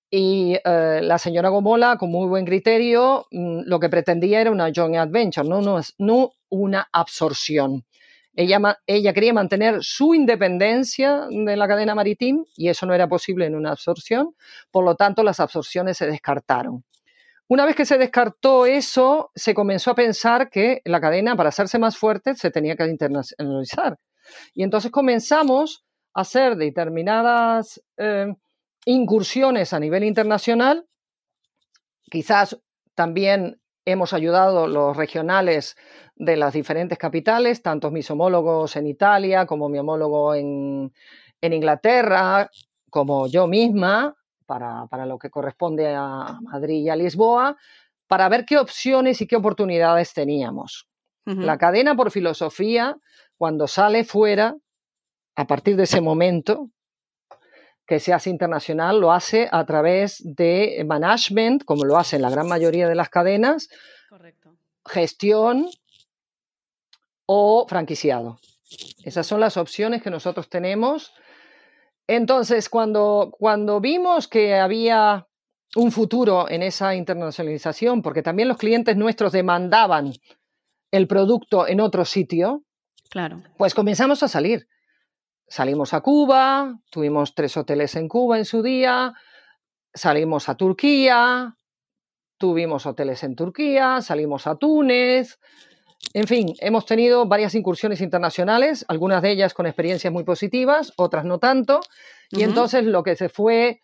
Y 0.10 0.58
eh, 0.64 1.00
la 1.02 1.18
señora 1.18 1.50
Gomola, 1.50 1.98
con 1.98 2.12
muy 2.12 2.28
buen 2.28 2.46
criterio, 2.46 3.28
mm, 3.32 3.62
lo 3.66 3.80
que 3.80 3.90
pretendía 3.90 4.42
era 4.42 4.52
una 4.52 4.70
joint 4.76 4.98
adventure, 4.98 5.48
no, 5.48 6.32
una 6.50 6.88
absorción. 6.92 7.86
Ella, 8.34 8.78
ella, 8.86 9.14
quería 9.14 9.34
mantener 9.34 9.80
su 9.82 10.14
independencia 10.14 11.28
de 11.30 11.56
la 11.58 11.68
cadena 11.68 11.96
marítima 11.96 12.44
y 12.56 12.70
eso 12.70 12.86
no 12.86 12.94
era 12.94 13.08
posible 13.08 13.46
en 13.46 13.56
una 13.56 13.72
absorción, 13.72 14.36
por 14.70 14.86
lo 14.86 14.96
tanto 14.96 15.24
las 15.24 15.40
absorciones 15.40 15.98
se 15.98 16.08
descartaron. 16.08 16.84
Una 17.51 17.65
vez 17.65 17.75
que 17.75 17.84
se 17.84 17.98
descartó 17.98 18.65
eso, 18.65 19.29
se 19.36 19.53
comenzó 19.53 19.91
a 19.91 19.96
pensar 19.96 20.50
que 20.50 20.81
la 20.86 21.01
cadena, 21.01 21.36
para 21.36 21.50
hacerse 21.50 21.79
más 21.79 21.98
fuerte, 21.98 22.34
se 22.34 22.50
tenía 22.50 22.77
que 22.77 22.86
internacionalizar. 22.86 24.00
Y 24.53 24.63
entonces 24.63 24.89
comenzamos 24.89 25.84
hacer 26.13 26.55
determinadas 26.55 27.84
eh, 27.98 28.34
incursiones 28.86 29.74
a 29.74 29.81
nivel 29.81 30.05
internacional. 30.05 30.88
Quizás 32.10 32.58
también 32.96 33.60
hemos 33.84 34.13
ayudado 34.13 34.65
los 34.67 34.96
regionales 34.96 35.75
de 36.15 36.38
las 36.38 36.53
diferentes 36.53 36.98
capitales, 36.98 37.62
tanto 37.62 37.91
mis 37.91 38.10
homólogos 38.10 38.77
en 38.77 38.88
Italia 38.88 39.46
como 39.46 39.67
mi 39.67 39.77
homólogo 39.77 40.36
en, 40.36 40.93
Inglaterra, 41.41 42.50
como 42.89 43.27
yo 43.27 43.46
misma, 43.48 44.15
para, 44.89 45.05
lo 45.05 45.17
que 45.17 45.29
corresponde 45.29 45.96
a 45.96 46.39
Madrid 46.41 46.84
y 46.84 46.89
a 46.89 46.96
Lisboa, 46.96 47.55
para 48.08 48.27
ver 48.27 48.46
qué 48.46 48.58
opciones 48.58 49.22
y 49.22 49.27
qué 49.27 49.38
oportunidades 49.38 50.13
teníamos. 50.13 50.88
La 51.24 51.58
cadena 51.58 51.96
por 51.96 52.12
filosofía, 52.12 52.98
cuando 53.38 53.67
sale 53.67 54.03
fuera, 54.03 54.55
a 55.36 55.48
partir 55.48 55.77
de 55.77 55.84
ese 55.84 56.01
momento, 56.01 56.70
que 57.86 58.00
se 58.00 58.12
hace 58.12 58.29
internacional, 58.29 59.00
lo 59.00 59.13
hace 59.13 59.48
a 59.50 59.65
través 59.65 60.22
de 60.24 60.84
management, 60.86 61.63
como 61.63 61.86
lo 61.86 61.98
hacen 61.98 62.22
la 62.22 62.29
gran 62.29 62.48
mayoría 62.48 62.89
de 62.89 62.96
las 62.96 63.10
cadenas, 63.10 63.70
gestión 64.86 65.70
o 67.25 67.65
franquiciado. 67.70 68.39
Esas 69.03 69.25
son 69.27 69.39
las 69.39 69.55
opciones 69.55 70.01
que 70.01 70.10
nosotros 70.10 70.50
tenemos. 70.50 71.13
Entonces, 72.13 72.68
cuando, 72.68 73.34
cuando 73.39 73.80
vimos 73.80 74.27
que 74.27 74.56
había 74.56 75.30
un 75.77 75.94
futuro 75.94 76.50
en 76.50 76.62
esa 76.62 76.94
internacionalización, 76.94 78.01
porque 78.01 78.22
también 78.22 78.50
los 78.50 78.58
clientes 78.58 78.98
nuestros 78.98 79.32
demandaban 79.32 80.12
el 80.91 81.08
producto 81.08 81.65
en 81.70 81.80
otro 81.80 82.03
sitio, 82.03 82.65
claro. 83.10 83.41
pues 83.58 83.74
comenzamos 83.74 84.24
a 84.24 84.27
salir. 84.27 84.68
Salimos 85.48 85.94
a 85.94 86.01
Cuba, 86.01 86.82
tuvimos 86.89 87.34
tres 87.34 87.56
hoteles 87.56 87.96
en 87.96 88.10
Cuba 88.10 88.38
en 88.38 88.44
su 88.44 88.62
día, 88.62 89.13
salimos 89.94 90.50
a 90.50 90.56
Turquía, 90.56 91.56
tuvimos 92.38 92.86
hoteles 92.86 93.24
en 93.24 93.38
Turquía, 93.38 94.01
salimos 94.01 94.48
a 94.48 94.58
Túnez, 94.58 95.39
en 96.13 96.27
fin, 96.27 96.55
hemos 96.60 96.86
tenido 96.86 97.25
varias 97.25 97.55
incursiones 97.55 98.01
internacionales, 98.01 98.86
algunas 98.88 99.22
de 99.22 99.31
ellas 99.31 99.53
con 99.53 99.65
experiencias 99.65 100.12
muy 100.12 100.24
positivas, 100.24 100.91
otras 100.98 101.25
no 101.25 101.39
tanto, 101.39 101.79
y 102.29 102.43
entonces 102.43 102.84
lo 102.84 103.03
que 103.03 103.15
se 103.15 103.29
fue 103.29 103.81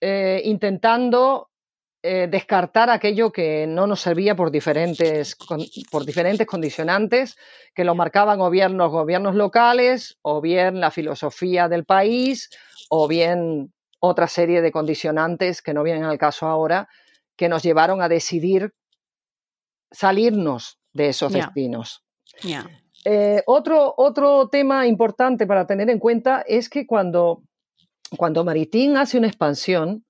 eh, 0.00 0.40
intentando 0.44 1.50
eh, 2.02 2.28
descartar 2.30 2.88
aquello 2.88 3.32
que 3.32 3.66
no 3.66 3.86
nos 3.86 4.00
servía 4.00 4.36
por 4.36 4.50
diferentes, 4.50 5.36
por 5.90 6.04
diferentes 6.04 6.46
condicionantes 6.46 7.36
que 7.74 7.84
lo 7.84 7.94
marcaban 7.94 8.40
o 8.40 8.48
bien 8.48 8.76
los 8.76 8.90
gobiernos 8.90 9.34
locales, 9.34 10.16
o 10.22 10.40
bien 10.40 10.80
la 10.80 10.90
filosofía 10.90 11.68
del 11.68 11.84
país, 11.84 12.48
o 12.90 13.08
bien 13.08 13.72
otra 13.98 14.28
serie 14.28 14.62
de 14.62 14.70
condicionantes 14.70 15.62
que 15.62 15.74
no 15.74 15.82
vienen 15.82 16.04
al 16.04 16.18
caso 16.18 16.46
ahora, 16.46 16.88
que 17.36 17.48
nos 17.48 17.62
llevaron 17.62 18.00
a 18.00 18.08
decidir 18.08 18.72
salirnos 19.90 20.78
de 20.96 21.08
esos 21.08 21.32
destinos. 21.32 22.02
Eh, 23.04 23.42
otro, 23.46 23.94
otro 23.96 24.48
tema 24.48 24.86
importante 24.86 25.46
para 25.46 25.66
tener 25.66 25.88
en 25.90 26.00
cuenta 26.00 26.42
es 26.46 26.68
que 26.68 26.86
cuando, 26.86 27.42
cuando 28.16 28.44
Maritín 28.44 28.96
hace 28.96 29.16
una 29.16 29.28
expansión, 29.28 30.04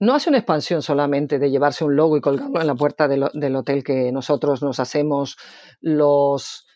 no 0.00 0.14
hace 0.14 0.30
una 0.30 0.38
expansión 0.38 0.80
solamente 0.80 1.38
de 1.38 1.50
llevarse 1.50 1.84
un 1.84 1.96
logo 1.96 2.16
y 2.16 2.20
colgarlo 2.20 2.60
en 2.60 2.66
la 2.66 2.74
puerta 2.74 3.08
del, 3.08 3.56
hotel 3.56 3.84
que 3.84 4.10
nosotros 4.10 4.62
nos 4.62 4.80
hacemos 4.80 5.36
los 5.80 6.66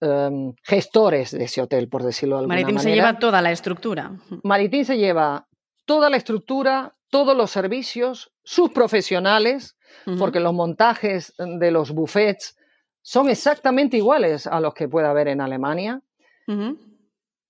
em, 0.00 0.54
gestores 0.62 1.32
de 1.32 1.44
ese 1.44 1.60
hotel, 1.60 1.88
por 1.88 2.02
decirlo 2.02 2.36
de 2.36 2.40
alguna 2.40 2.54
Maritín 2.54 2.76
manera. 2.76 2.90
se 2.90 2.96
lleva 2.96 3.18
toda 3.18 3.42
la 3.42 3.52
estructura. 3.52 4.12
Maritín 4.42 4.84
se 4.84 4.96
lleva 4.96 5.48
toda 5.84 6.08
la 6.08 6.16
estructura, 6.16 6.96
todos 7.10 7.36
los 7.36 7.50
servicios, 7.50 8.32
sus 8.42 8.70
profesionales, 8.70 9.76
porque 10.18 10.40
los 10.40 10.52
montajes 10.52 11.34
de 11.38 11.70
los 11.70 11.92
buffets 11.92 12.56
son 13.04 13.28
exactamente 13.28 13.98
iguales 13.98 14.46
a 14.46 14.60
los 14.60 14.72
que 14.72 14.88
puede 14.88 15.06
haber 15.06 15.28
en 15.28 15.42
Alemania. 15.42 16.00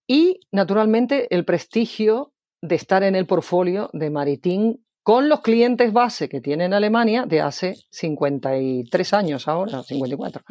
Y, 0.06 0.40
naturalmente, 0.50 1.32
el 1.34 1.44
prestigio 1.44 2.32
de 2.60 2.74
estar 2.74 3.04
en 3.04 3.14
el 3.14 3.26
portfolio 3.26 3.88
de 3.92 4.10
Maritim 4.10 4.78
con 5.04 5.28
los 5.28 5.42
clientes 5.42 5.92
base 5.92 6.28
que 6.28 6.40
tiene 6.40 6.64
en 6.64 6.74
Alemania 6.74 7.24
de 7.24 7.40
hace 7.40 7.76
53 7.90 9.12
años 9.14 9.46
ahora, 9.46 9.84
54. 9.84 10.44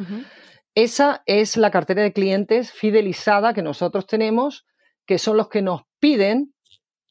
Esa 0.74 1.22
es 1.26 1.58
la 1.58 1.70
cartera 1.70 2.02
de 2.02 2.14
clientes 2.14 2.72
fidelizada 2.72 3.52
que 3.52 3.62
nosotros 3.62 4.06
tenemos, 4.06 4.64
que 5.06 5.18
son 5.18 5.36
los 5.36 5.48
que 5.48 5.60
nos 5.60 5.82
piden 6.00 6.54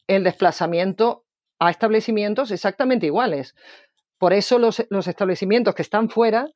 el 0.08 0.24
desplazamiento 0.24 1.26
a 1.60 1.70
establecimientos 1.70 2.50
exactamente 2.50 3.06
iguales. 3.06 3.54
Por 4.18 4.34
eso 4.34 4.58
los, 4.58 4.80
establecimientos 4.80 5.76
que 5.76 5.84
están 5.84 6.10
fuera 6.10 6.50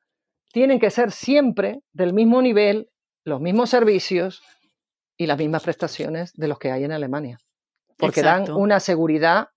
tienen 0.52 0.78
que 0.78 0.90
ser 0.90 1.12
siempre 1.12 1.80
del 1.92 2.12
mismo 2.12 2.42
nivel, 2.42 2.88
los 3.24 3.40
mismos 3.40 3.70
servicios 3.70 4.42
y 5.16 5.26
las 5.26 5.38
mismas 5.38 5.62
prestaciones 5.62 6.32
de 6.34 6.48
los 6.48 6.58
que 6.58 6.70
hay 6.70 6.84
en 6.84 6.92
Alemania, 6.92 7.38
porque 7.96 8.22
dan 8.22 8.50
una 8.50 8.80
seguridad 8.80 9.48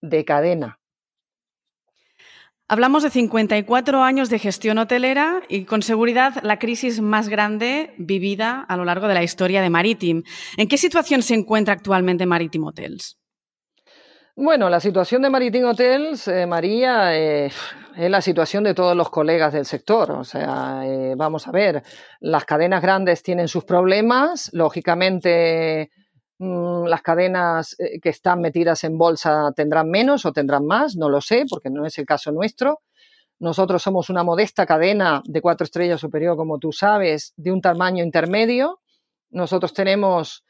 de 0.00 0.24
cadena. 0.24 0.78
Hablamos 2.66 3.02
de 3.02 3.10
54 3.10 4.02
años 4.02 4.30
de 4.30 4.38
gestión 4.38 4.78
hotelera 4.78 5.42
y 5.48 5.64
con 5.64 5.82
seguridad 5.82 6.42
la 6.42 6.58
crisis 6.58 7.00
más 7.00 7.28
grande 7.28 7.94
vivida 7.98 8.64
a 8.66 8.76
lo 8.78 8.86
largo 8.86 9.06
de 9.06 9.14
la 9.14 9.22
historia 9.22 9.60
de 9.60 9.68
Maritime. 9.68 10.22
¿En 10.56 10.66
qué 10.66 10.78
situación 10.78 11.22
se 11.22 11.34
encuentra 11.34 11.74
actualmente 11.74 12.24
Maritime 12.24 12.68
Hotels? 12.68 13.18
Bueno, 14.36 14.68
la 14.68 14.80
situación 14.80 15.22
de 15.22 15.30
Maritim 15.30 15.64
Hotels, 15.64 16.26
eh, 16.26 16.46
María, 16.46 17.16
eh, 17.16 17.52
es 17.96 18.10
la 18.10 18.20
situación 18.20 18.64
de 18.64 18.74
todos 18.74 18.96
los 18.96 19.10
colegas 19.10 19.52
del 19.52 19.64
sector. 19.64 20.10
O 20.12 20.24
sea, 20.24 20.82
eh, 20.84 21.14
vamos 21.16 21.46
a 21.46 21.52
ver, 21.52 21.82
las 22.20 22.44
cadenas 22.44 22.82
grandes 22.82 23.22
tienen 23.22 23.48
sus 23.48 23.64
problemas, 23.64 24.50
lógicamente 24.52 25.90
mm, 26.38 26.84
las 26.84 27.02
cadenas 27.02 27.76
que 28.02 28.08
están 28.08 28.40
metidas 28.40 28.84
en 28.84 28.98
bolsa 28.98 29.52
tendrán 29.54 29.90
menos 29.90 30.24
o 30.26 30.32
tendrán 30.32 30.66
más, 30.66 30.96
no 30.96 31.08
lo 31.08 31.20
sé, 31.20 31.44
porque 31.48 31.70
no 31.70 31.86
es 31.86 31.98
el 31.98 32.06
caso 32.06 32.32
nuestro. 32.32 32.80
Nosotros 33.40 33.82
somos 33.82 34.10
una 34.10 34.22
modesta 34.22 34.64
cadena 34.66 35.22
de 35.24 35.40
cuatro 35.40 35.64
estrellas 35.64 36.00
superior, 36.00 36.36
como 36.36 36.58
tú 36.58 36.72
sabes, 36.72 37.34
de 37.36 37.52
un 37.52 37.60
tamaño 37.60 38.04
intermedio. 38.04 38.80
Nosotros 39.30 39.74
tenemos 39.74 40.44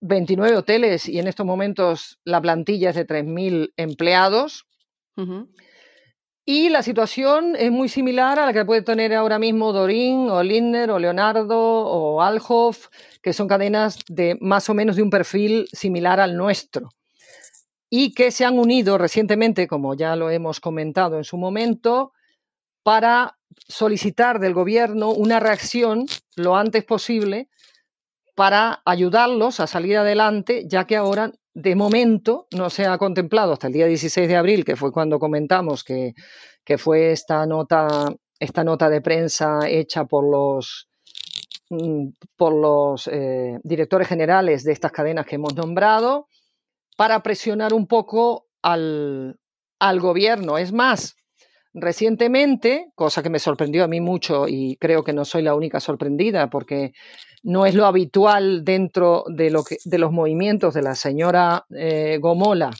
29 0.00 0.56
hoteles 0.56 1.08
y 1.08 1.18
en 1.18 1.26
estos 1.26 1.46
momentos 1.46 2.18
la 2.24 2.40
plantilla 2.40 2.90
es 2.90 2.96
de 2.96 3.06
3.000 3.06 3.72
empleados. 3.76 4.66
Y 6.48 6.68
la 6.68 6.84
situación 6.84 7.56
es 7.58 7.72
muy 7.72 7.88
similar 7.88 8.38
a 8.38 8.46
la 8.46 8.52
que 8.52 8.64
puede 8.64 8.82
tener 8.82 9.12
ahora 9.14 9.38
mismo 9.38 9.72
Dorin 9.72 10.30
o 10.30 10.44
Lindner 10.44 10.92
o 10.92 10.98
Leonardo 11.00 11.58
o 11.58 12.22
Alhoff, 12.22 12.86
que 13.20 13.32
son 13.32 13.48
cadenas 13.48 13.98
de 14.08 14.38
más 14.40 14.68
o 14.70 14.74
menos 14.74 14.94
de 14.94 15.02
un 15.02 15.10
perfil 15.10 15.66
similar 15.72 16.20
al 16.20 16.36
nuestro. 16.36 16.90
Y 17.90 18.14
que 18.14 18.30
se 18.30 18.44
han 18.44 18.60
unido 18.60 18.96
recientemente, 18.96 19.66
como 19.66 19.94
ya 19.94 20.14
lo 20.14 20.30
hemos 20.30 20.60
comentado 20.60 21.16
en 21.16 21.24
su 21.24 21.36
momento, 21.36 22.12
para 22.84 23.36
solicitar 23.66 24.38
del 24.38 24.54
gobierno 24.54 25.10
una 25.10 25.40
reacción 25.40 26.06
lo 26.36 26.56
antes 26.56 26.84
posible 26.84 27.48
para 28.36 28.82
ayudarlos 28.84 29.60
a 29.60 29.66
salir 29.66 29.96
adelante, 29.96 30.66
ya 30.68 30.86
que 30.86 30.94
ahora, 30.94 31.32
de 31.54 31.74
momento, 31.74 32.46
no 32.54 32.68
se 32.68 32.84
ha 32.84 32.98
contemplado 32.98 33.54
hasta 33.54 33.66
el 33.66 33.72
día 33.72 33.86
16 33.86 34.28
de 34.28 34.36
abril, 34.36 34.64
que 34.64 34.76
fue 34.76 34.92
cuando 34.92 35.18
comentamos 35.18 35.82
que, 35.82 36.12
fue 36.76 37.12
esta 37.12 37.46
nota, 37.46 37.88
esta 38.38 38.62
nota 38.62 38.90
de 38.90 39.00
prensa 39.00 39.60
hecha 39.66 40.04
por 40.04 40.30
los, 40.30 40.86
mm, 41.70 42.08
por 42.36 42.52
los 42.54 43.08
eh, 43.10 43.58
directores 43.64 44.06
generales 44.06 44.64
de 44.64 44.72
estas 44.72 44.92
cadenas 44.92 45.24
que 45.24 45.36
hemos 45.36 45.56
nombrado, 45.56 46.28
para 46.98 47.22
presionar 47.22 47.72
un 47.72 47.86
poco 47.86 48.48
al, 48.60 49.40
al 49.78 50.00
gobierno. 50.00 50.58
Es 50.58 50.72
más, 50.72 51.16
Recientemente, 51.78 52.90
cosa 52.94 53.22
que 53.22 53.28
me 53.28 53.38
sorprendió 53.38 53.84
a 53.84 53.86
mí 53.86 54.00
mucho 54.00 54.48
y 54.48 54.78
creo 54.80 55.04
que 55.04 55.12
no 55.12 55.26
soy 55.26 55.42
la 55.42 55.54
única 55.54 55.78
sorprendida 55.78 56.48
porque 56.48 56.94
no 57.42 57.66
es 57.66 57.74
lo 57.74 57.84
habitual 57.84 58.64
dentro 58.64 59.24
de, 59.28 59.50
lo 59.50 59.62
que, 59.62 59.76
de 59.84 59.98
los 59.98 60.10
movimientos 60.10 60.72
de 60.72 60.80
la 60.80 60.94
señora 60.94 61.66
eh, 61.76 62.16
Gomola, 62.18 62.70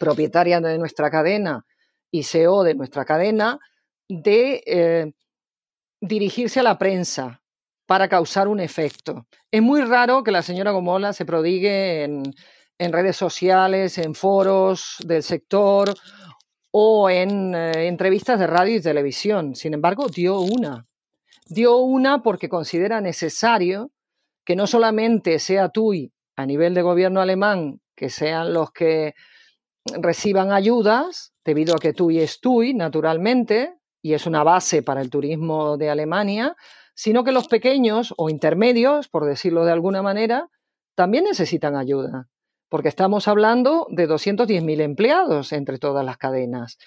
propietaria 0.00 0.60
de 0.60 0.76
nuestra 0.76 1.08
cadena 1.08 1.64
y 2.10 2.24
CEO 2.24 2.64
de 2.64 2.74
nuestra 2.74 3.04
cadena, 3.04 3.60
de 4.08 4.60
eh, 4.66 5.12
dirigirse 6.00 6.58
a 6.58 6.64
la 6.64 6.78
prensa 6.78 7.40
para 7.86 8.08
causar 8.08 8.48
un 8.48 8.58
efecto. 8.58 9.28
Es 9.52 9.62
muy 9.62 9.82
raro 9.82 10.24
que 10.24 10.32
la 10.32 10.42
señora 10.42 10.72
Gomola 10.72 11.12
se 11.12 11.24
prodigue 11.24 12.02
en, 12.02 12.24
en 12.76 12.92
redes 12.92 13.16
sociales, 13.16 13.98
en 13.98 14.16
foros 14.16 14.96
del 15.06 15.22
sector 15.22 15.94
o 16.70 17.10
en 17.10 17.54
eh, 17.54 17.88
entrevistas 17.88 18.38
de 18.38 18.46
radio 18.46 18.76
y 18.76 18.80
televisión. 18.80 19.54
Sin 19.54 19.74
embargo, 19.74 20.06
dio 20.08 20.40
una. 20.40 20.84
Dio 21.46 21.78
una 21.78 22.22
porque 22.22 22.48
considera 22.48 23.00
necesario 23.00 23.90
que 24.44 24.56
no 24.56 24.66
solamente 24.66 25.38
sea 25.38 25.68
TUI 25.68 26.12
a 26.36 26.46
nivel 26.46 26.74
de 26.74 26.82
gobierno 26.82 27.20
alemán, 27.20 27.80
que 27.94 28.08
sean 28.08 28.54
los 28.54 28.70
que 28.72 29.14
reciban 30.00 30.52
ayudas, 30.52 31.32
debido 31.44 31.74
a 31.74 31.78
que 31.78 31.92
TUI 31.92 32.20
es 32.20 32.40
TUI, 32.40 32.74
naturalmente, 32.74 33.74
y 34.02 34.14
es 34.14 34.26
una 34.26 34.42
base 34.42 34.82
para 34.82 35.00
el 35.00 35.10
turismo 35.10 35.76
de 35.76 35.90
Alemania, 35.90 36.56
sino 36.94 37.24
que 37.24 37.32
los 37.32 37.48
pequeños 37.48 38.14
o 38.16 38.30
intermedios, 38.30 39.08
por 39.08 39.24
decirlo 39.24 39.64
de 39.64 39.72
alguna 39.72 40.02
manera, 40.02 40.48
también 40.94 41.24
necesitan 41.24 41.76
ayuda, 41.76 42.28
porque 42.70 42.88
estamos 42.88 43.28
hablando 43.28 43.86
de 43.90 44.08
210.000 44.08 44.80
empleados 44.80 45.52
entre 45.52 45.78
todas 45.78 46.04
las 46.04 46.16
cadenas. 46.16 46.78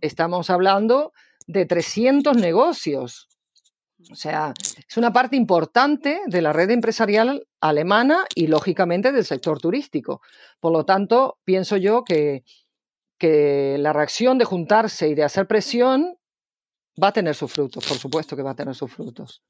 Estamos 0.00 0.50
hablando 0.50 1.12
de 1.46 1.66
300 1.66 2.36
negocios. 2.36 3.28
O 4.10 4.16
sea, 4.16 4.52
es 4.88 4.96
una 4.96 5.12
parte 5.12 5.36
importante 5.36 6.20
de 6.26 6.42
la 6.42 6.52
red 6.52 6.70
empresarial 6.70 7.46
alemana 7.60 8.24
y, 8.34 8.48
lógicamente, 8.48 9.12
del 9.12 9.24
sector 9.24 9.60
turístico. 9.60 10.20
Por 10.58 10.72
lo 10.72 10.84
tanto, 10.84 11.38
pienso 11.44 11.76
yo 11.76 12.02
que, 12.02 12.42
que 13.18 13.76
la 13.78 13.92
reacción 13.92 14.36
de 14.38 14.46
juntarse 14.46 15.08
y 15.08 15.14
de 15.14 15.22
hacer 15.22 15.46
presión 15.46 16.16
va 17.00 17.08
a 17.08 17.12
tener 17.12 17.36
sus 17.36 17.52
frutos, 17.52 17.86
por 17.86 17.98
supuesto 17.98 18.34
que 18.34 18.42
va 18.42 18.50
a 18.50 18.56
tener 18.56 18.74
sus 18.74 18.92
frutos. 18.92 19.42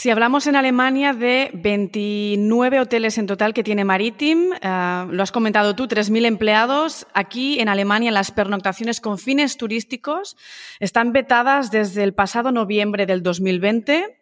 Si 0.00 0.10
hablamos 0.10 0.46
en 0.46 0.54
Alemania 0.54 1.12
de 1.12 1.50
29 1.54 2.78
hoteles 2.78 3.18
en 3.18 3.26
total 3.26 3.52
que 3.52 3.64
tiene 3.64 3.84
Maritim, 3.84 4.52
eh, 4.52 5.06
lo 5.10 5.22
has 5.24 5.32
comentado 5.32 5.74
tú, 5.74 5.88
3.000 5.88 6.24
empleados. 6.24 7.08
Aquí 7.14 7.58
en 7.58 7.68
Alemania 7.68 8.12
las 8.12 8.30
pernoctaciones 8.30 9.00
con 9.00 9.18
fines 9.18 9.56
turísticos 9.56 10.36
están 10.78 11.12
vetadas 11.12 11.72
desde 11.72 12.04
el 12.04 12.14
pasado 12.14 12.52
noviembre 12.52 13.06
del 13.06 13.24
2020 13.24 14.17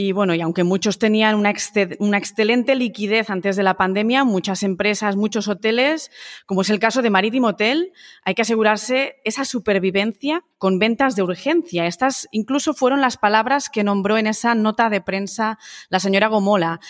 y 0.00 0.12
bueno, 0.12 0.34
y 0.34 0.40
aunque 0.40 0.64
muchos 0.64 0.98
tenían 0.98 1.34
una, 1.34 1.50
excelente 1.50 2.74
liquidez 2.74 3.28
antes 3.28 3.54
de 3.56 3.62
la 3.62 3.74
pandemia, 3.74 4.24
muchas 4.24 4.62
empresas, 4.62 5.14
muchos 5.14 5.46
hoteles, 5.46 6.10
como 6.46 6.62
es 6.62 6.70
el 6.70 6.78
caso 6.78 7.02
de 7.02 7.10
Maritime 7.10 7.48
Hotel, 7.48 7.92
hay 8.24 8.34
que 8.34 8.40
asegurarse 8.40 9.16
esa 9.24 9.44
supervivencia 9.44 10.42
con 10.56 10.78
ventas 10.78 11.16
de 11.16 11.22
urgencia. 11.22 11.84
Estas 11.86 12.28
incluso 12.30 12.72
fueron 12.72 13.02
las 13.02 13.18
palabras 13.18 13.68
que 13.68 13.84
nombró 13.84 14.16
en 14.16 14.26
esa 14.26 14.54
nota 14.54 14.88
de 14.88 15.02
prensa 15.02 15.58
la 15.90 16.00
señora 16.00 16.28
Gomola. 16.28 16.80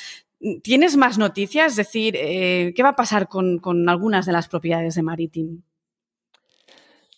¿Tienes 0.63 0.97
más 0.97 1.19
noticias? 1.19 1.73
Es 1.73 1.77
decir, 1.77 2.15
eh, 2.17 2.73
¿qué 2.77 2.83
va 2.85 2.91
a 2.91 2.97
pasar 2.97 3.27
con, 3.27 3.59
con 3.59 3.89
algunas 3.89 4.25
de 4.25 4.33
las 4.33 4.47
propiedades 4.47 4.95
de 4.95 5.03
Maritime? 5.03 5.59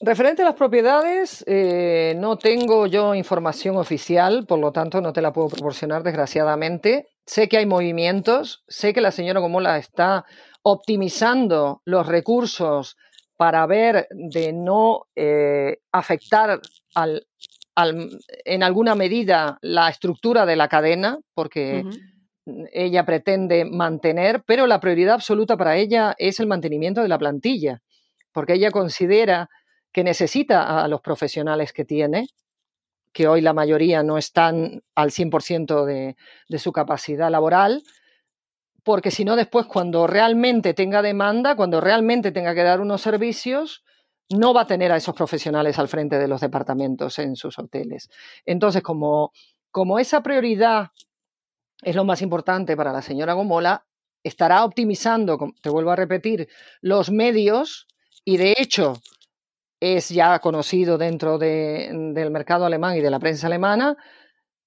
Referente 0.04 0.42
a 0.42 0.46
las 0.46 0.56
propiedades, 0.56 1.44
eh, 1.46 2.16
no 2.18 2.36
tengo 2.36 2.88
yo 2.88 3.14
información 3.14 3.76
oficial, 3.76 4.46
por 4.48 4.58
lo 4.58 4.72
tanto 4.72 5.00
no 5.00 5.12
te 5.12 5.22
la 5.22 5.32
puedo 5.32 5.48
proporcionar 5.48 6.02
desgraciadamente. 6.02 7.06
Sé 7.24 7.48
que 7.48 7.58
hay 7.58 7.66
movimientos, 7.66 8.64
sé 8.66 8.92
que 8.92 9.00
la 9.00 9.12
señora 9.12 9.38
Gomola 9.38 9.78
está 9.78 10.24
optimizando 10.64 11.82
los 11.84 12.04
recursos 12.08 12.96
para 13.36 13.64
ver 13.66 14.08
de 14.10 14.52
no 14.52 15.02
eh, 15.14 15.78
afectar 15.92 16.60
en 18.44 18.62
alguna 18.64 18.96
medida 18.96 19.58
la 19.62 19.88
estructura 19.88 20.46
de 20.46 20.56
la 20.56 20.66
cadena, 20.66 21.20
porque 21.32 21.84
ella 22.72 23.06
pretende 23.06 23.64
mantener, 23.64 24.42
pero 24.44 24.66
la 24.66 24.80
prioridad 24.80 25.14
absoluta 25.14 25.56
para 25.56 25.76
ella 25.76 26.16
es 26.18 26.40
el 26.40 26.48
mantenimiento 26.48 27.02
de 27.02 27.08
la 27.08 27.18
plantilla, 27.18 27.82
porque 28.32 28.54
ella 28.54 28.72
considera 28.72 29.48
que 29.92 30.04
necesita 30.04 30.82
a 30.82 30.88
los 30.88 31.00
profesionales 31.00 31.72
que 31.72 31.84
tiene, 31.84 32.28
que 33.12 33.28
hoy 33.28 33.40
la 33.40 33.52
mayoría 33.52 34.02
no 34.02 34.16
están 34.18 34.82
al 34.94 35.10
100% 35.10 35.84
de, 35.84 36.16
de 36.48 36.58
su 36.58 36.72
capacidad 36.72 37.30
laboral, 37.30 37.82
porque 38.84 39.10
si 39.10 39.24
no 39.24 39.36
después 39.36 39.66
cuando 39.66 40.06
realmente 40.06 40.74
tenga 40.74 41.02
demanda, 41.02 41.54
cuando 41.54 41.80
realmente 41.80 42.32
tenga 42.32 42.54
que 42.54 42.62
dar 42.62 42.80
unos 42.80 43.02
servicios, 43.02 43.84
no 44.30 44.54
va 44.54 44.62
a 44.62 44.66
tener 44.66 44.92
a 44.92 44.96
esos 44.96 45.14
profesionales 45.14 45.78
al 45.78 45.88
frente 45.88 46.18
de 46.18 46.28
los 46.28 46.40
departamentos 46.40 47.18
en 47.18 47.36
sus 47.36 47.58
hoteles. 47.58 48.08
Entonces, 48.46 48.82
como, 48.82 49.32
como 49.70 49.98
esa 49.98 50.22
prioridad 50.22 50.90
es 51.82 51.96
lo 51.96 52.04
más 52.04 52.22
importante 52.22 52.76
para 52.76 52.92
la 52.92 53.02
señora 53.02 53.34
Gomola, 53.34 53.84
estará 54.22 54.64
optimizando, 54.64 55.36
te 55.60 55.68
vuelvo 55.68 55.90
a 55.90 55.96
repetir, 55.96 56.48
los 56.80 57.10
medios 57.10 57.88
y 58.24 58.36
de 58.36 58.54
hecho 58.56 58.94
es 59.82 60.10
ya 60.10 60.38
conocido 60.38 60.96
dentro 60.96 61.38
del 61.38 62.30
mercado 62.30 62.64
alemán 62.64 62.96
y 62.96 63.00
de 63.00 63.10
la 63.10 63.18
prensa 63.18 63.48
alemana 63.48 63.96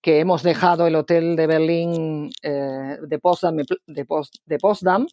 que 0.02 0.20
hemos 0.20 0.44
dejado 0.44 0.88
el 0.88 0.96
hotel 0.96 1.38
de 1.38 1.48
Berlín 1.48 2.30
eh, 2.44 2.98
de 3.02 3.20
Potsdam, 3.20 3.56
de 3.88 4.58
Potsdam 4.60 5.08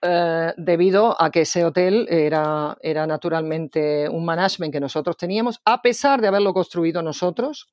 eh, 0.00 0.54
debido 0.56 1.20
a 1.20 1.30
que 1.30 1.42
ese 1.42 1.66
hotel 1.66 2.06
era, 2.08 2.78
era 2.80 3.06
naturalmente 3.06 4.08
un 4.08 4.24
management 4.24 4.72
que 4.72 4.80
nosotros 4.80 5.18
teníamos, 5.18 5.60
a 5.66 5.82
pesar 5.82 6.22
de 6.22 6.28
haberlo 6.28 6.54
construido 6.54 7.02
nosotros, 7.02 7.68